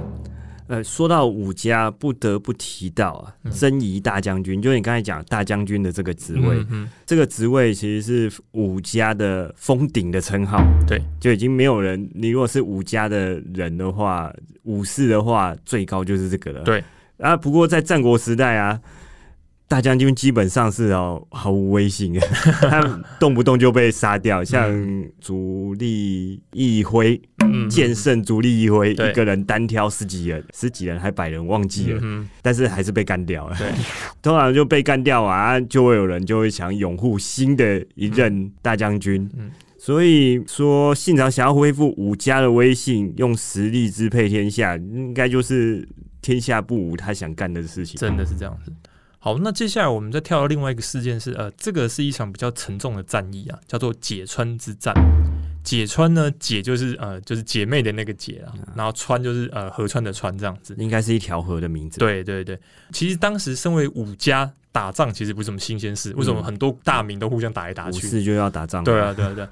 [0.66, 6.66] 呃，说到武家，不得不提到啊，征夷大将军，就是你刚才讲大将军的这个职位，
[7.06, 10.60] 这个职位其实是武家的封顶的称号。
[10.88, 16.64] 对，就已经没有人，你如果是武家的人的话，武士的话，最高就是这个了。
[16.64, 16.82] 对
[17.18, 18.80] 啊，不过在战国时代啊。
[19.68, 22.18] 大将军基本上是哦毫无威信，
[22.62, 22.80] 他
[23.20, 24.42] 动不动就被杀掉。
[24.42, 24.66] 像
[25.20, 27.20] 足利义辉，
[27.68, 32.00] 剑圣足利义辉一个人单挑十几人，十几人还百人忘记了，
[32.40, 33.56] 但是还是被干掉了。
[33.58, 33.70] 对，
[34.22, 39.30] 通常就被干掉啊，就会有人就会想拥护新的一任大将军。
[39.76, 45.86] 所以说，信长想要恢复武家的威信，用实力支配天下，应该就是
[46.22, 47.96] 天下不武他想干的事情。
[47.98, 48.72] 真的是这样子。
[49.28, 54.94] 好，那接下来我们再跳到另外一个事件是，呃，这个是一场比较沉重的战役啊，叫做解川之战。
[55.62, 61.98] 解川呢，解就是呃，就是姐妹的那个解啊，然后川就是呃，河川的川这样子，应该是一条河的名字。
[61.98, 62.58] 对对对，
[62.90, 66.14] 其实当时身为武家打仗，其实不是什么新鲜事。
[66.16, 68.06] 为什么很多大名都互相打来打去？
[68.06, 68.82] 武士就要打仗。
[68.82, 69.46] 对啊，对啊，对。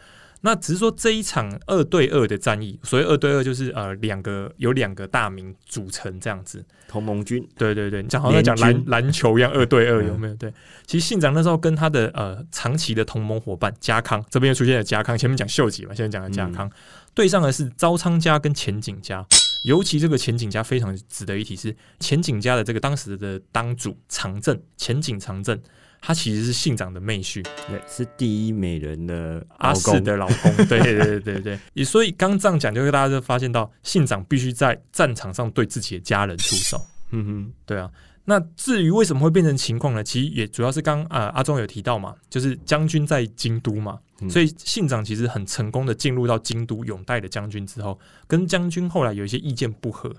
[0.47, 6.65] 那只是说这一场二对二的战役，所谓二对二就是呃两个有两个大名组成这样子。
[6.87, 7.45] 同盟军。
[7.59, 10.35] 对对对，讲好像讲篮篮球一样，二对二有没有？
[10.37, 10.55] 对，
[10.87, 16.71] 其实信长那时候跟他的呃长期的同盟伙伴家康这边又出现了家康，前面讲秀吉嘛，现在讲的家康
[17.13, 19.27] 对上的是招仓家跟前景家，
[19.67, 25.61] 尤其这个前景家非常值得一提，是前景家的这个当时的当主长政前景长政。
[26.01, 31.59] 他其实是信长的妹婿，对，是第一美人的阿四的老公，对对对对对。
[31.73, 36.81] 也所以刚这样讲，就大家就发现到信长必须在战场上对自己的家人出手。
[37.11, 37.91] 嗯哼，对啊。
[38.29, 40.03] 那至于为什么会变成情况呢？
[40.03, 50.13] 其实也主要是刚啊阿忠有提到嘛，就是将军在京都嘛，所以信长其实很成功的进入到京都永代的将军之后，跟将军后来有一些意见不合，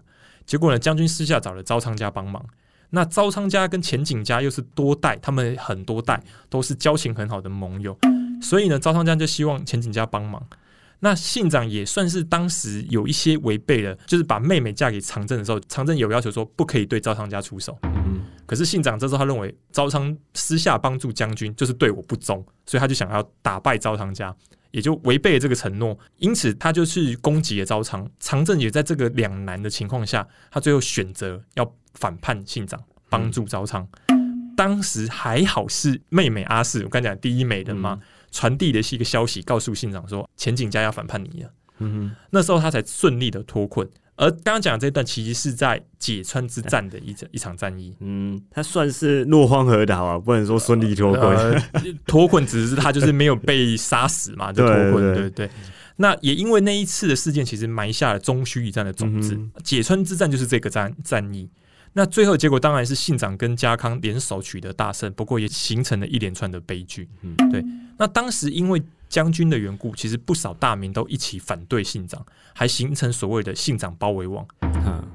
[0.46, 2.44] 结果呢，将军私下找了招仓家帮忙。
[2.92, 7.98] 那招仓家跟前景家又是多代，他们很多代都是交情很好的盟友，
[8.42, 10.42] 所以呢，招仓家就希望前景家帮忙。
[11.00, 17.78] 那信长也算是当时有一些违背了，就是把妹妹嫁给长政的时候，长政有要求说不可以对招仓家出手。
[17.84, 24.36] 嗯，可是信长这时候他认为招仓私下帮助将军就是对我不忠，所以他就想要打败招仓家，
[24.72, 28.10] 也就违背了这个承诺，因此他就去攻击了招仓。
[28.20, 31.74] 长政也在这个两难的情况下，他最后选择要。
[32.00, 32.80] 反叛信长，
[33.10, 33.88] 帮助招仓。
[34.56, 38.00] 当时还好是妹妹阿四，我刚讲第一美人嘛，
[38.38, 41.50] 传递的是一个消息，告诉信长说前景家要反叛你了。
[41.80, 43.88] 嗯哼，那时候他才顺利的脱困。
[44.16, 47.96] 而刚刚讲的这段，其实是在解川之战的一场一场战役。
[48.00, 51.64] 嗯，他算是落荒而逃啊，不能说顺利脱困。
[52.06, 55.16] 脱困只是他就是没有被杀死嘛，就脱困。
[55.16, 55.50] 对对。
[55.96, 59.36] 那也因为那一次的事件，其实埋下了中须一战的种子。
[59.64, 61.50] 解川之战就是这个战战役。
[61.98, 67.10] 那最后结果当然是信长跟家康联手取得大胜，不过也形成了一连串的悲剧。
[67.24, 67.66] 嗯，对。
[67.98, 68.80] 那当时因为
[69.10, 74.46] 将军的缘故，其实不少大名都一起反对信长，还形成所谓的信长包围网。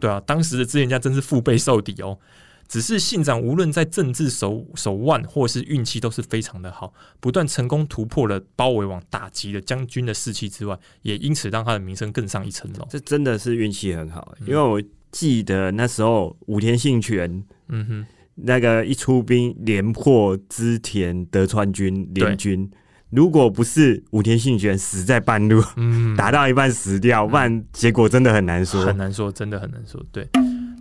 [0.01, 2.19] 对啊，当时的资源家真是腹背受敌哦。
[2.67, 12.89] 只是信长无论在政治手手腕或是运气都是非常的好，不断成功突破了包围网，打击了将军的士气之外，也因此让他的名声更上一层楼。
[12.91, 14.83] 这真的是运气很好，因为我
[15.13, 22.69] 记得那时候武田信玄，嗯哼，那个一出兵连破织田德川军联军，
[23.11, 30.27] 如果不是武田信玄死在半路，嗯，打到一半死掉，不然结果真的很难说，很难说，真的很难说，对。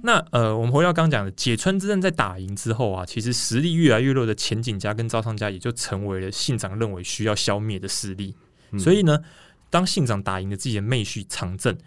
[0.04, 8.34] 那呃，我们回到刚刚讲的解川之战，在打赢之后啊，其实实力越来越弱的前景家跟招商家也就成为了信长认为需要消灭的势力。
[8.80, 9.20] 所以呢，
[9.70, 11.78] 当信长打赢了自己的妹婿长政，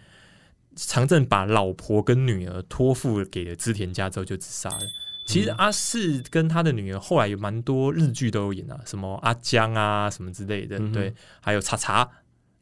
[0.76, 4.90] 长政把老婆跟女儿托付给了织田家之后，就自杀了。
[5.24, 12.06] 其实阿四跟他的女儿后来有蛮多日剧都有演啊，什么阿江啊什么之类的，对，还有茶茶，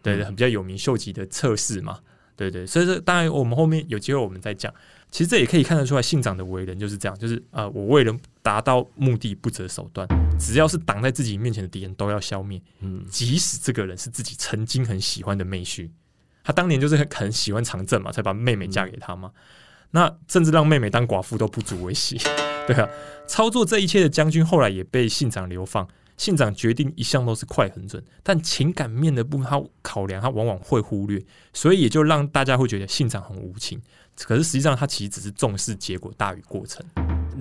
[0.03, 1.98] 对，很比较有名秀吉的测试嘛，
[2.37, 2.64] 对对。
[2.64, 4.72] 所以说，当然我们后面有机会我们再讲。
[5.11, 12.59] 其实这也可以看得出来，信长的为人就是这样，就是呃，我为了达到目的不择手段，只要是挡在自己面前的敌人都要消灭。
[12.81, 15.90] 嗯，即使这个人是自己曾经很喜欢的妹婿，
[16.44, 19.31] 他当年就是很很喜欢长政嘛，才把妹妹嫁给他嘛。
[19.90, 22.18] 那甚至让妹妹当寡妇都不足为奇。
[22.66, 22.88] 对啊，
[23.26, 25.87] 操作这一切的将军后来也被信长流放。
[26.18, 31.20] 信长决定一向都是快很准，但情感面的部分他考量他往往会忽略，
[31.52, 33.81] 所以也就让大家会觉得信长很无情。
[34.24, 36.85] 可是实际上，他其实只是重视结果大于过程。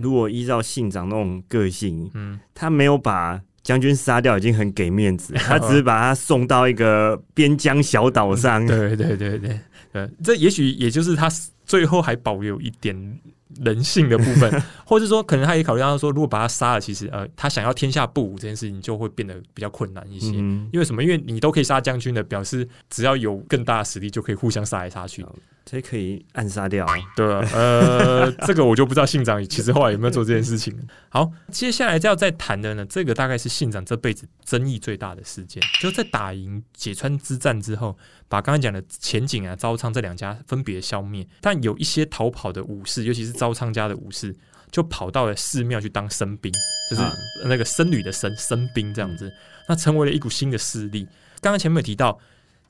[0.02, 5.34] 如果依照信长那种个性，嗯，他没有把将军杀掉，已经很给面子。
[5.40, 8.66] 他只是把他送到一个边疆小岛上。
[8.66, 9.60] 对对对对，
[9.94, 11.30] 呃，这也许也就是他
[11.66, 13.20] 最后还保留一点。
[13.60, 14.50] 人性的部分，
[14.88, 20.28] 或者说，可能他也考虑到说，如果把他杀了，其实呃，他想要天下不武这件事情就会变得比较困难一些。
[20.72, 21.04] 因为什么？
[21.04, 25.26] 因为你都可以杀将军的，表示只要有更大的实力，就可以互相杀来杀去。
[25.72, 30.78] 这可以暗杀掉，对啊，呃，这个我就不知道信长其实后来有没有做这件事情。
[31.08, 37.98] 好，接下来就要再谈的呢，这个大概是信长这辈子争议最大的事件，就在打赢解川之战之后。
[38.28, 44.34] 把刚才讲的前景啊、招仓这两家分别消灭，但有一些逃跑的武士，尤其是招仓家的武士，
[44.72, 46.50] 就跑到了寺庙去当僧兵，
[46.90, 47.04] 就是
[47.44, 49.30] 那个僧侣的僧僧兵这样子，
[49.68, 51.06] 那成为了一股新的势力。
[51.42, 52.18] 刚刚前面有提到，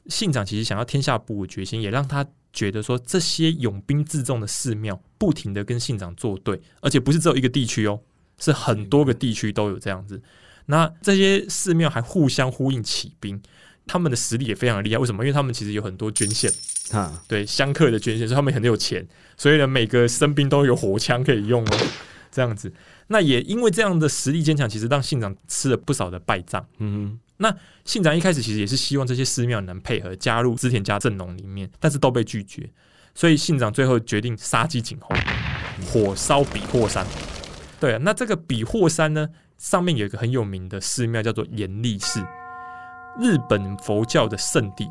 [0.07, 7.99] 信长其实想要天下不武决心，也让他觉得说这些拥兵自重的寺庙不停的跟信长作对，而且不是只有一个地区哦，
[8.39, 10.21] 是很多个地区都有这样子。
[10.65, 13.41] 那这些寺庙还互相呼应起兵。
[13.87, 15.23] 他们的实力也非常的厉害，为什么？
[15.23, 16.49] 因为他们其实有很多捐献
[16.91, 21.77] 啊，对香客的捐献，所以他们很有钱，所以呢，每个僧兵都有火枪可以用哦，
[22.31, 22.71] 这样子。
[23.11, 26.65] 那也因为这样的实力坚强，其实让信长吃了不少的败仗。
[26.79, 32.69] 嗯，那信长一开始其实也是希望这些寺庙能配合加入织田家阵容里面，但是都被拒绝，
[33.13, 35.13] 所以信长最后决定杀鸡儆猴，
[35.85, 37.05] 火烧比霍山。
[37.79, 42.25] 对啊，那这个比霍山呢，上面有一个很有名的寺庙，叫做严立寺。
[43.19, 44.87] 日本佛教的圣地，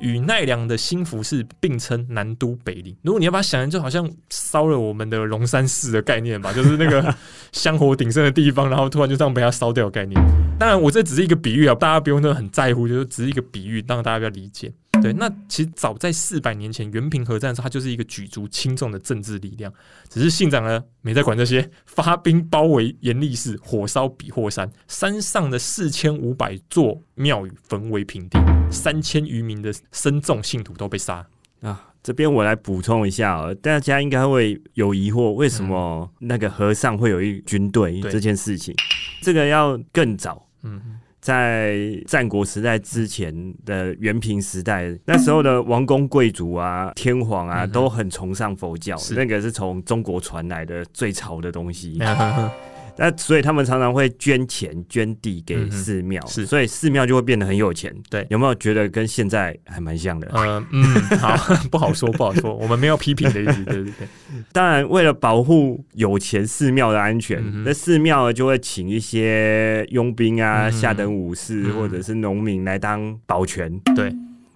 [0.00, 2.96] 与奈良的新服饰并称南都北陵。
[3.02, 7.14] 如果你要把它想成就好像烧了我们的龙山寺的概念吧，就是那个
[7.52, 10.20] 香火鼎盛的地方，然后突然就这样被它烧掉的概念。
[10.58, 14.72] 当然，我这只是一个比喻啊，大家不用那很在乎，就是只是一个比喻，让大家比较理解。
[15.02, 19.72] 对，那其实早在四百年前元平和战的时候，它就是一个举足轻重的政治力量。
[20.08, 28.38] 只是信长呢没在管这些，发兵包围严立寺，火烧比霍山，山上的四千五百座庙宇焚为平地，
[28.70, 31.26] 三千余名的僧众信徒都被杀
[31.60, 31.90] 啊！
[32.02, 38.74] 这边我来补充一下哦，大家应该会有疑惑，为什么那个和尚会有一军队这件事情？
[39.22, 41.00] 这个要更早，嗯。
[41.24, 41.74] 在
[42.06, 43.34] 战国时代之前
[43.64, 51.98] 的元平时代，那时候的王公贵族啊、天皇啊，都很崇尚佛教，那个是从中国传来的最潮的东西。
[52.96, 57.94] 那所以他们常常会捐钱捐地给寺庙，是，所以寺庙就会变得很有钱。
[58.08, 60.30] 对，有没有觉得跟现在还蛮像的？
[60.34, 60.84] 嗯嗯，
[61.18, 61.36] 好，
[61.70, 64.08] 不好说，不好说，我们没有批评的意思，对对对。
[64.52, 73.76] 当然，为了保护有钱寺庙的安全，那寺庙就会请一些佣兵啊、下等武士或者是农民来当保全。
[73.96, 74.14] 对，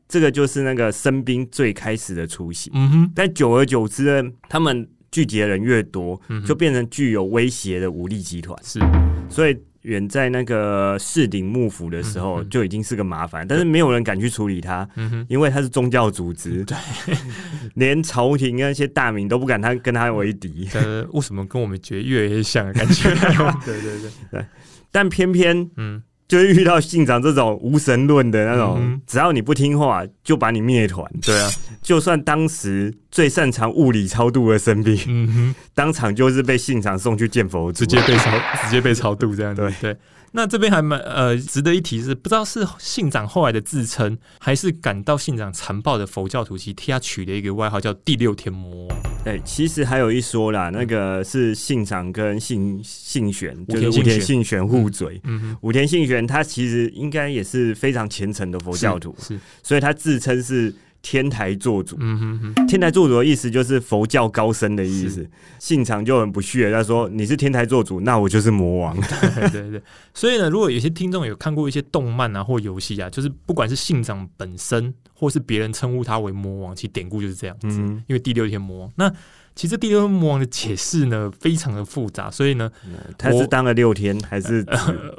[0.09, 2.73] 这个就是那个僧兵最开始的雏形。
[2.75, 4.89] 嗯哼，但久而久之呢，他们。
[5.11, 8.59] 聚集的人越多，就变成具有威胁的武力集团。
[8.63, 8.81] 是，
[9.29, 13.47] 所以远在那个市顶幕府的时候，就已经是个麻烦。
[13.47, 14.87] 但是没有人敢去处理它，
[15.29, 16.77] 因为他是宗教组织，对，
[17.75, 20.69] 连朝廷那些大名都不敢他跟他为敌。
[20.75, 22.75] 呃，为什么跟我们觉得越来越像的？
[22.75, 23.09] 感觉，
[23.65, 24.45] 对对对对。
[24.91, 31.09] 但偏偏，嗯，就是遇到信长这种无神论的那种，只要你不听话，就把你灭团。
[31.23, 39.55] 对啊，就算当时最擅长物理超度的生病，嗯哼，当场就是被信长送去见佛，直接被超，直接被超度这样。
[39.55, 39.97] 对对。
[40.33, 48.99] 那这边还蛮呃值得一提是，不知道是信长后来的自称，还是感到信长残暴的佛教徒，其实替他取了一个外号叫第六天魔王。
[49.25, 55.19] 对，其实还有一说啦，那个是信长跟信信玄，就是武田信玄互嘴。
[55.25, 60.75] 嗯武田信玄他其实应该也是非常虔诚的佛教徒，是，所以他自称是。
[61.01, 65.29] 天台做主，嗯哼哼，天台做主的意思就是佛教高僧的意思。
[65.59, 68.97] 信长就很不屑，他说：“你是天台做主，那我就是魔王。
[69.41, 69.83] ”对对对。
[70.13, 77.69] 所以呢，如果有些听众有看过一些动漫啊或游戏啊，就是不管是信长本身，或是别人称呼他为魔王，其实典故就是这样子。
[77.69, 79.13] 因为第六天魔王那。
[79.59, 82.71] 其实第六天魔王的解释呢，非常的复杂，所以呢，
[83.19, 84.65] 他是当了六天，还是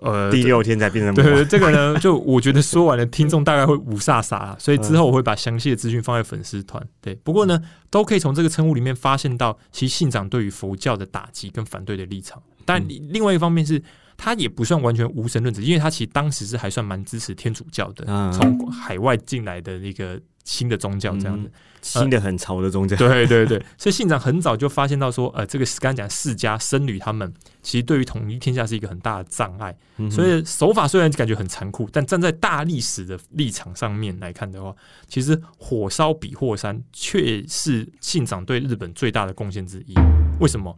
[0.02, 1.43] 呃第六天才变成魔王？
[1.43, 6.82] 对，这个呢，就我觉得说完了，听众大概会五煞煞，所以之后我会把详细的资讯放在粉丝团。
[7.02, 12.41] 对，不过呢，都可以从这个称呼里面发现到，其实信长对于佛教的打击跟反对的立场。
[12.63, 13.84] 但另外一方面是，
[14.15, 21.52] 他也不算完全无神论者，因为他其实当时是还算蛮支持天主教的，从海外进来的那个新的宗教这样子。
[21.81, 29.75] 新的很潮的宗教，对对对，所以信长很早就发现到说，呃，这个刚刚讲世家僧侣他们其实对于统一天下是一个很大的障碍，
[30.11, 34.75] 所以手法虽然感觉很残酷，但站在大历史的立场上面来看的话，
[35.07, 39.93] 其实火烧比霍山却是信长对日本最大的贡献之一。
[40.39, 40.77] 为什么？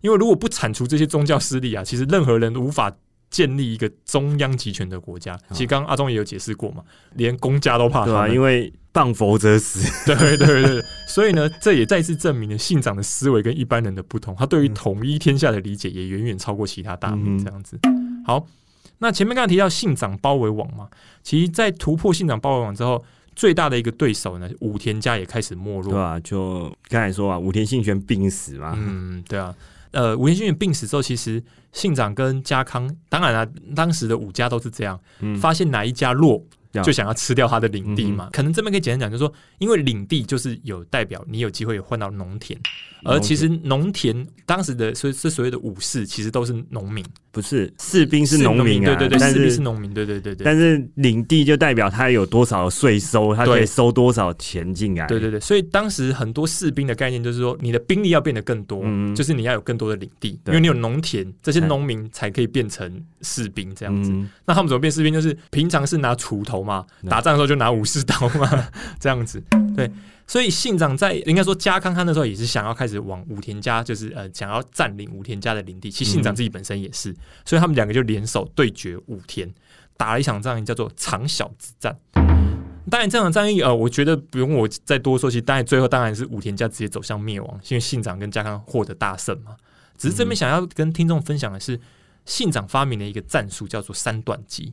[0.00, 2.92] 因为如果不铲除这些宗教势力啊，其实任何人无法。
[3.30, 6.82] 建立一个中央集权的国家，其实刚刚阿忠也有解释过嘛，
[7.14, 9.80] 连公家都怕他，因为谤佛则死。
[10.04, 17.38] 对对对，所以呢，这也再次证明了信长的思维跟一般人的不同，他对于统一天下的理解也远远超过其他大名。
[17.38, 17.78] 这样子，
[18.26, 18.44] 好，
[18.98, 20.88] 那前面刚刚提到信长包围网嘛，
[21.22, 23.04] 其实，在突破信长包围网之后，
[23.36, 26.18] 最大的一个对手呢，武田家也开始没落，对啊？
[26.18, 29.54] 就刚才说啊，武田信玄病死嘛，嗯，对啊。
[29.92, 35.00] 呃，武田信玄病死之后，其实信长跟家康，当然了，当时的五家都是这样，
[35.40, 36.44] 发现哪一家弱。
[36.72, 38.28] 就想要吃掉他的领地嘛？
[38.32, 42.58] 可能这边可以简单讲，就是说，因为领地就是有代表你有机会换到农田，
[43.04, 50.44] 而其实农田当时的所以是所谓的武士，其实都是农民，不是士兵是农民啊，对对对，士兵是农民，对对对对。
[50.44, 55.40] 但是领地就代表他有多少税收，他可以收多少钱进来，对对对。
[55.40, 64.12] 所以当时很多士兵的概念就是说，你的兵力要变得更多，就是你要有更多的领地，因为你有农田，这些农民才可以变成士兵这样子。
[64.44, 65.12] 那他们怎么变士兵？
[65.12, 66.59] 就是平常是拿锄头。
[66.62, 68.68] 嘛，打仗的时候就拿武士刀嘛，
[69.00, 69.42] 这样子。
[69.76, 69.90] 对，
[70.26, 75.90] 所以信长在应该说家康他那时候也是想要开始往武田家，就是呃想要占领武田家的领地。
[75.90, 79.52] 其实信长自己本身也是，所以他们两个就联手对决武田，
[79.96, 81.96] 打了一场仗，叫做长小之战。
[82.90, 89.54] 当然这场战役呃，我觉得不用我再多说，其实当然最后当然是武田家直接走向灭亡，因为信长跟家康获得大胜嘛。
[89.96, 91.78] 只是这边想要跟听众分享的是，
[92.24, 94.70] 信长发明了一个战术，叫做三段击。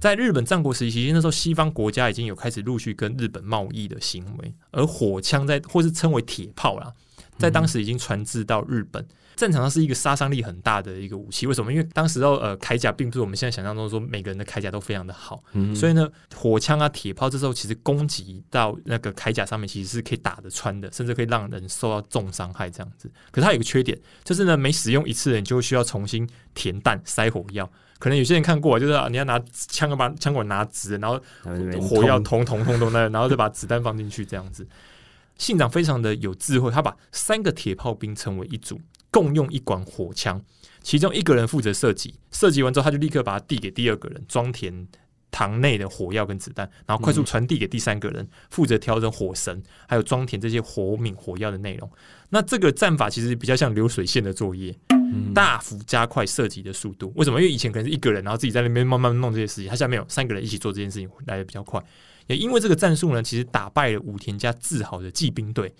[0.00, 6.90] 在日本战国时期，那时候西方国家已经有开始陆续跟日本贸易的行为，而火枪在或是称为铁炮啦，
[7.38, 11.46] 在当时已经传至到日本战场上是一个杀伤力很大的一个武器。
[11.46, 11.70] 为什么？
[11.70, 23.10] 因为当时候呃铠甲并不是我们现在想象中说每个人的铠甲都非常的好，所以呢火枪啊铁炮这时候其实攻击到那个铠甲上面其实是可以打得穿的，甚至可以让人受到重伤害这样子。
[23.30, 27.70] 可是它有个缺点，就是呢每使用一次，你就需要重新填弹塞火药。
[28.00, 31.20] 可能有些人看过，就是你要拿枪把枪管拿直，然后
[31.80, 34.66] 火药通通通通的，然后再把子弹放进去，这样子。
[35.36, 40.42] 信长非常的有智慧，他把三个铁炮兵成为一组，共用一管火枪，
[40.82, 44.88] 其中一个人负责射击，射击完之后，他就立刻把它递给第二个人，装填
[45.30, 51.90] 膛内的火药跟子弹，然后快速传递给第三个人，负责调整火绳，还有装填这些火敏火药的内容。
[52.30, 54.74] 那这个战法其实比较像流水线的作业。
[55.34, 57.40] 大幅加快射击的速度，为什么？
[57.40, 61.82] 因为以前可能是一个人，然后自己在那边慢慢弄这些事情，他现在没有三个人一起做这件事情来的比较快。
[62.28, 65.74] 也因为这个战术呢，其实打败了武田家自豪的骑兵队，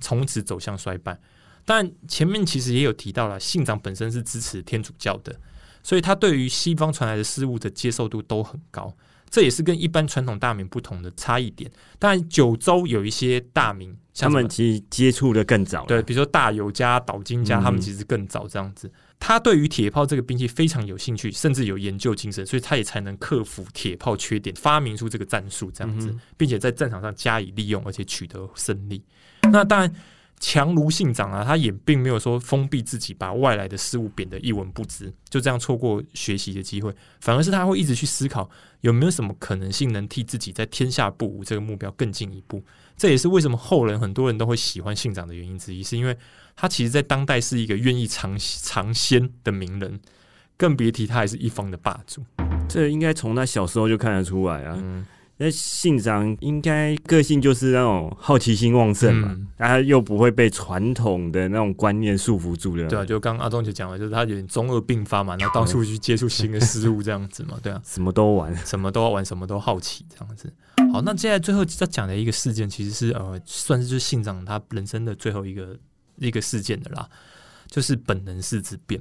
[0.00, 1.18] 从此走向衰败。
[1.64, 5.34] 但前面其实也有提到了，信长本身是支持天主教的，
[5.82, 8.94] 所以他对于西方传来的事物的接受度都很高。
[9.28, 11.70] 这也是跟一般传统大名不同的差异点。
[11.98, 15.84] 当然，九州有一些大名，他们其实接触的更早。
[15.86, 18.90] 对，比如说大友家、岛津家，他们其实更早这样子。
[19.18, 29.02] 他对于铁炮这个兵器非常有兴趣，甚至有研究精神，所以他也才能克服铁炮缺点，发明出这个战术这样子，并且在战场上加以利用，而且取得胜利。
[29.50, 29.90] 那当然，
[30.38, 36.94] 强如信长啊，他也并没有说封闭自己，把外来的事物贬得一文不值，就这样错过学习的机会。
[37.20, 38.48] 反而是他会一直去思考，
[38.82, 42.62] 有没有什么可能性能替自己在天下不武这个目标更进一步。
[42.96, 46.16] 这也是为什么后人很多人都会喜欢信长的原因之一，是因为
[46.54, 50.00] 他其实在当代是一个愿意尝尝鲜的名人，
[50.56, 52.22] 更别提他还是一方的霸主。
[52.68, 55.04] 这应该从他小时候就看得出来啊。
[55.38, 62.86] 那信长应该个性就是那种好奇心旺盛嘛，他又不会被传统的那种观念束缚住的。
[62.88, 70.50] 对啊，就刚阿忠就讲了，就是他有点中二病发嘛，然后到处去接触新的事物这样子嘛，对啊，什么都玩，什么都要玩，什么都好奇这样子。
[70.90, 75.76] 好，那接下来最后要讲的一个事件，其实是呃，算是就是信长他人生的最后一个
[76.16, 77.06] 一个事件的啦，
[77.68, 78.98] 就是本能寺之变。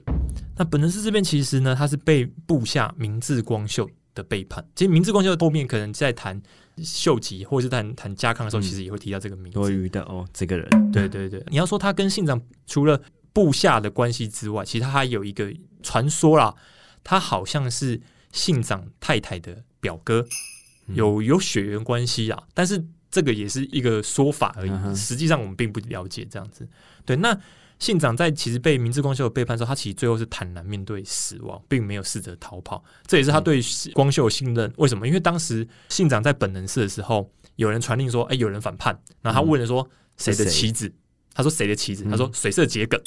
[0.57, 3.89] 那本能寺之变其实呢，他是被部下明智光秀。
[4.15, 6.41] 的背叛，其实明治光秀后面可能在谈
[6.77, 9.59] 秀吉，或者是谈谈家康的时候，其实也会提到这个名字。
[9.59, 12.99] 多余的哦，这个人，对对对，你要说他跟信长除了
[13.33, 15.53] 部下的关系之外，其实他还有一个
[15.83, 16.55] 传说啦，
[17.03, 18.01] 他好像是
[18.31, 20.25] 信长太太的表哥，
[20.87, 26.67] 有有血缘关系啊，但是这个也是一个说法而已，实际上我们并不了解这样子。
[27.05, 27.37] 对，那。
[27.79, 32.83] 信长在其实被明治光秀背叛之后，他其实最后是坦然面对死亡，并没有试着逃跑。
[33.05, 33.61] 这也是他对
[33.93, 34.71] 光秀信任。
[34.77, 35.07] 为什么？
[35.07, 40.91] 因为当时信长在本能寺的时候，有人传令说：“哎，有人反叛。”然后他问了说：“谁的棋子？”
[41.35, 42.99] 他说：“谁的棋子？”他说：“水色桔梗。”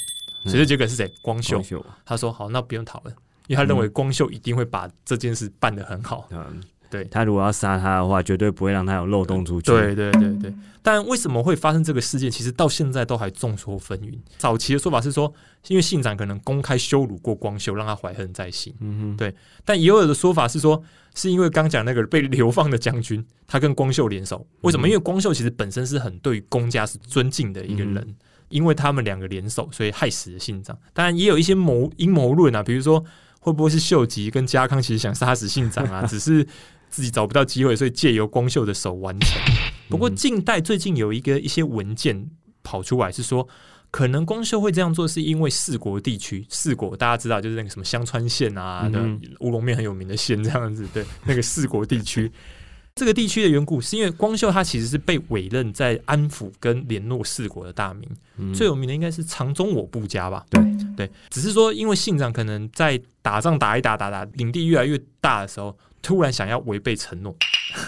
[0.45, 1.11] 水色桔梗是谁？
[1.21, 1.61] 光秀。
[2.05, 3.15] 他说：“好，那不用讨论，
[3.47, 6.29] 因为他认为光秀一定会把这件事办得很好。”
[6.89, 9.71] 对他如果要杀他的话，绝对不会让他有漏洞出去。
[9.71, 10.53] 对对对对。
[10.81, 12.31] 但为什么会发生这个事件？
[12.31, 14.17] 其实到现在都还众说纷纭。
[14.37, 15.31] 早期的说法是说，
[15.67, 18.73] 因为信长可能公开羞辱过光秀，让他怀恨在心。
[18.79, 19.17] 嗯哼。
[19.17, 19.35] 对。
[19.65, 20.81] 但也有的说法是说，
[21.13, 24.47] 是因为刚讲那个被流放的将军，他跟光秀联手。
[24.61, 24.87] 为什么？
[24.87, 28.15] 因为光秀其实本身是很对公家是尊敬的一个人，
[28.47, 30.75] 因为他们两个联手，所以害死了信长。
[30.93, 33.03] 当然，也有一些谋阴谋论啊，比如说
[33.41, 36.47] 会不会是秀吉跟家康其实想杀死信长啊， 只是。
[36.89, 39.41] 自己找不到机会，所以借由光秀的手完成。
[39.87, 42.29] 不过近代最近有一个一些文件
[42.63, 43.47] 跑出来，是说
[43.89, 49.01] 可能光秀会这样做，是因为四国地区，四国大家知道就是那个什么香川县啊的
[49.39, 50.87] 乌龙面很有名的县这样子。
[50.93, 52.31] 对，那个四国地区
[52.93, 60.45] 这个地区的缘故，是因为光秀他其实是被委任在安抚跟联络四国的大名，最有名的应该是长宗我部家吧？
[60.51, 60.61] 对
[60.95, 65.75] 对，只是说因为信长可能在打仗打一打打打，领地越来越大的时候。
[66.01, 67.35] 突然想要违背承诺，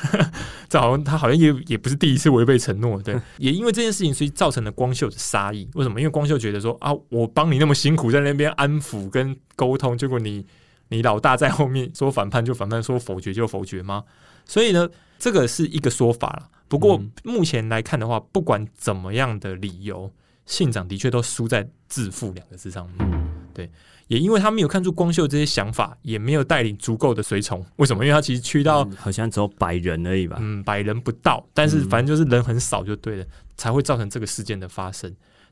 [0.67, 5.69] 这好像他好像也也不是第一次违背承诺，对，也因为这件事情，所以造成了光秀的杀意。
[5.73, 5.99] 为什么？
[5.99, 10.45] 因为光秀觉得说啊，我帮你那么辛苦在那边安抚跟沟通，结果你
[10.89, 14.03] 你老大在后面说反叛就反叛，说否决就否决吗？
[14.45, 16.49] 所以呢，这个是一个说法了。
[16.67, 20.11] 不过目前来看的话，不管怎么样的理由，
[20.45, 23.69] 信长的确都输在自负两个字上面，对。
[24.11, 27.65] 也因为他没有看出光秀这些想法，也没有带领足够的随从。
[27.77, 28.03] 为什么？
[28.03, 30.35] 因为他其实去到好像只有百人而已吧。
[30.41, 35.09] 嗯，百人不到，但是反正就是人很少就对了，才会造成这个事件的发生。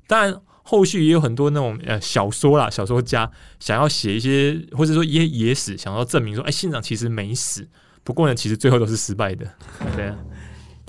[0.07, 3.31] 当然，后续也有很多那种呃小说啦，小说家
[3.61, 7.65] 想要写一些，或者说野野史，想要证明说，哎，信长其实没死。
[8.03, 9.49] 不过呢，其实最后都是失败的。
[9.95, 10.17] 对啊。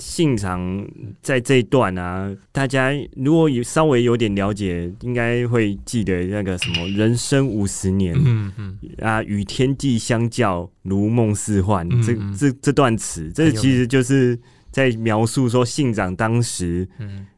[0.01, 0.83] 信长
[1.21, 11.87] 在这一段啊，大家如果有稍微有点了解，应该会记得那个什么“人生五十年”，嗯嗯啊，与天地相较，如梦似幻。
[12.01, 14.37] 这这这段词，这其实就是
[14.71, 16.87] 在描述说信长当时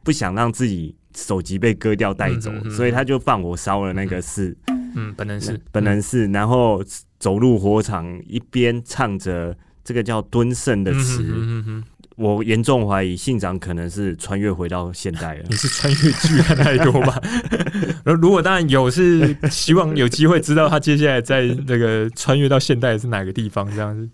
[0.02, 4.56] 不想让自己手级被割掉带走，所以他就放火烧了那个寺。
[4.96, 6.82] 嗯，本能寺，本能寺，然后
[7.18, 11.82] 走入火场，一边唱着这个叫敦盛的词。
[12.16, 15.44] 我严重怀疑信长可能是穿越回到现代了。
[15.48, 17.20] 你是穿越剧看太多吧？
[18.04, 24.08] 如果当然有，是希望有机会知道他接下来在那个穿越到现代是哪个地方这样子。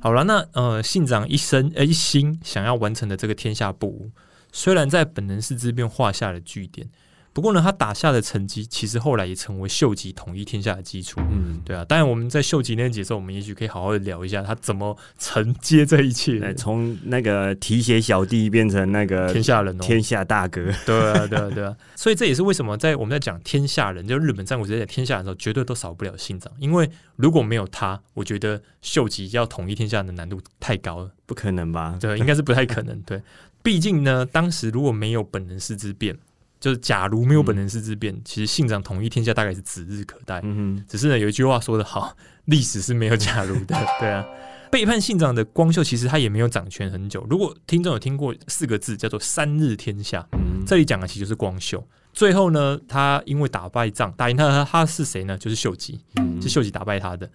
[0.00, 4.10] 好了，那呃，信长一生呃一心想要完成的这个天下布，
[4.52, 6.88] 虽然在本能寺之变画下了句点。
[7.32, 11.18] 不过呢，他打下的成绩其实后来也成为秀吉统一天下的基础。
[11.30, 11.82] 嗯，对啊。
[11.84, 20.62] 当然，我们在秀吉那节时候，我们也许可以好好的聊一下他怎么承接这一切，从那个提携小弟变成那个天下人、天下大哥。
[20.84, 21.74] 对啊，对啊，对啊。
[21.96, 26.52] 所以这也是为什么在我们在讲天下人，就日本战国时代天下人的时候，绝对都少不了信长。
[26.58, 31.96] 因为如果没有他，我觉得秀吉要统一天下的难度太高了，不可能吧？
[31.98, 33.00] 对，应该是不太可能。
[33.02, 33.22] 对，
[33.62, 36.14] 毕竟呢，当时如果没有本能寺之变。
[36.62, 40.40] 就是假如没有本能是之变，其实信长统一天下大概是指日可待。
[40.44, 43.76] 嗯哼，只是呢有一句话说得好，历史是没有假如的。
[43.98, 44.24] 对啊，
[44.70, 47.26] 背叛信长的光秀，其实他也没有掌权很久。
[47.28, 50.24] 如果听众有听过四个字叫做“三日天下”，
[50.64, 51.84] 这里讲的其实就是光秀。
[52.12, 55.36] 最后呢，他因为打败仗，打赢他，他是谁呢？
[55.36, 56.00] 就是秀吉，
[56.40, 57.28] 是秀吉打败他的。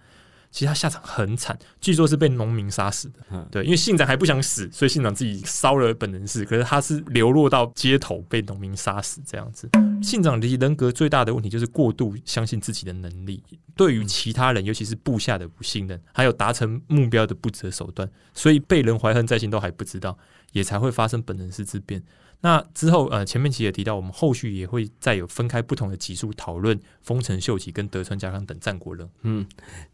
[0.50, 3.46] 其实他下场很惨，据说是被农民杀死的。
[3.50, 6.44] 对，因为信长还不想死，所以信长自己烧了本能寺。
[6.44, 9.68] 可是他是流落到街头，被农民杀死这样子。
[10.02, 13.42] 信长的人格最大的问题就是过度相信自己的能力，
[13.76, 20.16] 对于其他人，尤其是部下的不信任，还有达成目标的不择手段，所以被人怀恨在心都还不知道，
[20.52, 22.02] 也才会发生本能寺之变。
[22.40, 29.08] 那之后，呃，前面其实也提到，我们后续也会再有分开不同的集数讨论丰臣秀吉跟德川家康等战国人。
[29.22, 29.44] 嗯，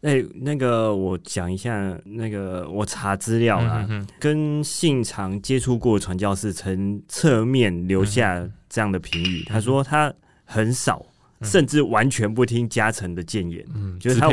[0.01, 3.89] 哎，那个我讲一下，那个我查资料啊，
[4.19, 11.03] 跟信长接触过传教士曾侧面留下这样的评语，他说他很少，
[11.41, 14.27] 甚至完全不听家臣的谏言，嗯，就是他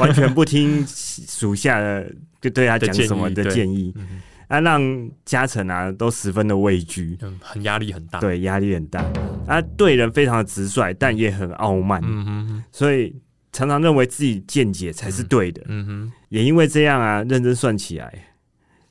[0.00, 3.94] 完全不听属下的就对他讲什么的建议。
[4.48, 9.04] 啊，让嘉诚啊都十分的畏惧，嗯，很压力很大，对，压力很大。
[9.46, 13.14] 啊，对人非常的直率，但也很傲慢，嗯哼，所以
[13.52, 16.12] 常常认为自己见解才是对的，嗯哼。
[16.30, 18.12] 也因为这样啊，认真算起来，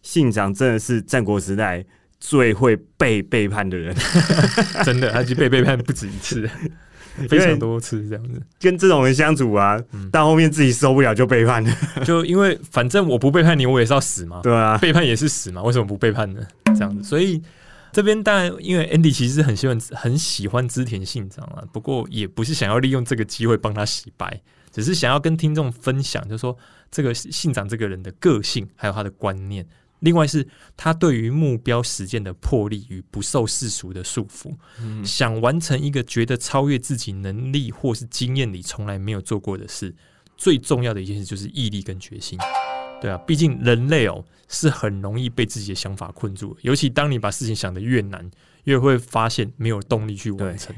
[0.01, 1.83] 信长真的是战国时代
[2.19, 3.95] 最会被背叛的人，
[4.83, 6.49] 真的，他就被背叛不止一次。
[7.27, 11.73] 非常多次这样子，跟这种人相处啊，到后面自己受不了就背叛了。
[12.05, 14.41] 就因为反正我不背叛你，我也是要死嘛。
[14.43, 16.41] 对啊，背叛也是死嘛，为什么不背叛呢？
[16.65, 17.41] 这样子，所以
[17.91, 24.41] 这边当然，因为 Andy 其实很喜欢很喜欢织田信长啊，不过也不是想要利用这个机会帮他洗白，
[24.71, 26.55] 只是想要跟听众分享，就是说
[26.91, 29.65] 这个信长这个人的个性还有他的观念。
[29.99, 34.55] 另外是他对于目标实践的魄力与不受世俗的束缚，
[35.03, 39.93] 想完成一个觉得超越自己能力或是经验里从来没有做过的事，
[40.35, 42.37] 最重要的一件事就是毅力跟决心。
[43.01, 48.29] 对啊，毕竟人类哦是很容易被自己的想法困住，尤其当你把事情想得越难，
[48.63, 50.75] 越会发现没有动力去完成，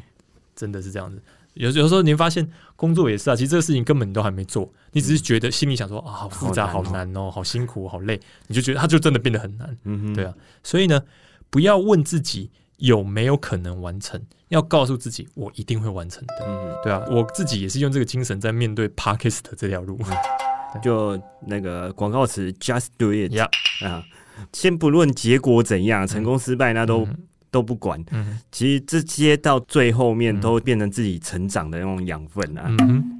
[0.55, 1.21] 真的是这样子。
[1.55, 2.49] 有有时候，你发现
[2.79, 8.17] 工作也是啊，其实这个事情根本都还没做，你只是觉得心里想说啊，好复杂、好难哦，好辛苦、好累，
[8.47, 10.33] 你就觉得它就真的变得很难，嗯对啊。
[10.63, 11.01] 所以呢，
[11.49, 14.17] 不要问自己有没有可能完成，
[14.47, 17.03] 要告诉自己我一定会完成的，嗯对啊。
[17.11, 19.99] 我自己也是用这个精神在面对 Parkist 这条路，
[20.81, 23.37] 就那个广告词 Just Do It
[23.85, 24.05] 啊，
[24.53, 27.05] 先不论结果怎样，成功失败那都。
[27.51, 28.03] 都不管，
[28.51, 32.69] 其实这些到最后面都变成自己成长的那种养分啊！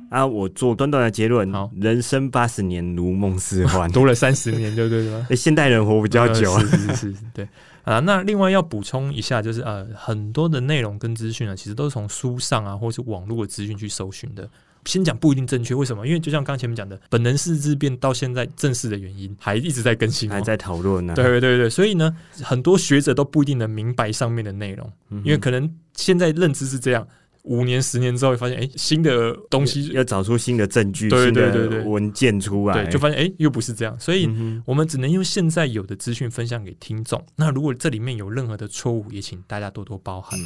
[0.10, 5.22] 啊，我做短短的结论：人生八十年如梦似幻， 多了三十年，对对对？
[5.30, 7.48] 哎，现代人活比较久， 是是是，对
[7.84, 8.00] 啊。
[8.00, 14.50] 那另外要补充一下，就是呃，很多的内容跟资讯啊，其实都是从书上啊，或是网络的资讯去搜寻的。
[14.86, 16.08] 先讲不一定正确，为什么？
[16.08, 21.14] 因为就像刚前面讲的，本能四之变到现在正式的原因还一直在更新，还在讨论呢。
[21.14, 24.92] 对对对对，所以呢，很多学者都不一定能明白上面的内容，
[25.24, 27.08] 因为可能现在认知是这样，
[27.44, 34.00] 五年、十年之后会发现，哎，新的东西要找出新的证据、新的文件出来，就发现哎，又不是这样。
[34.00, 34.30] 所以
[34.66, 37.24] 我们只能用现在有的资讯分享给听众。
[37.36, 40.40] 那如果这里面有任何的错误，也请大家多多包涵。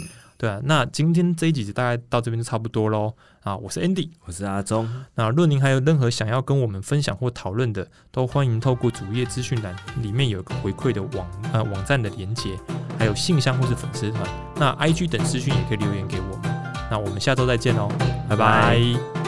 [0.44, 3.14] 对啊，那今天这一集大概到这边就差不多喽。
[3.44, 4.86] 啊，我是 Andy，我是阿忠。
[5.16, 12.60] 那若您还有任何想要跟我们分享或讨论的，都欢迎透过主页资讯栏里面有一个回馈的网呃网站的连接，
[13.00, 14.22] 还有信箱或是粉丝团。
[14.58, 16.54] 那 IG 等资讯也可以留言给我们。
[16.92, 17.90] 那我们下周再见哦，
[18.28, 19.23] 拜拜。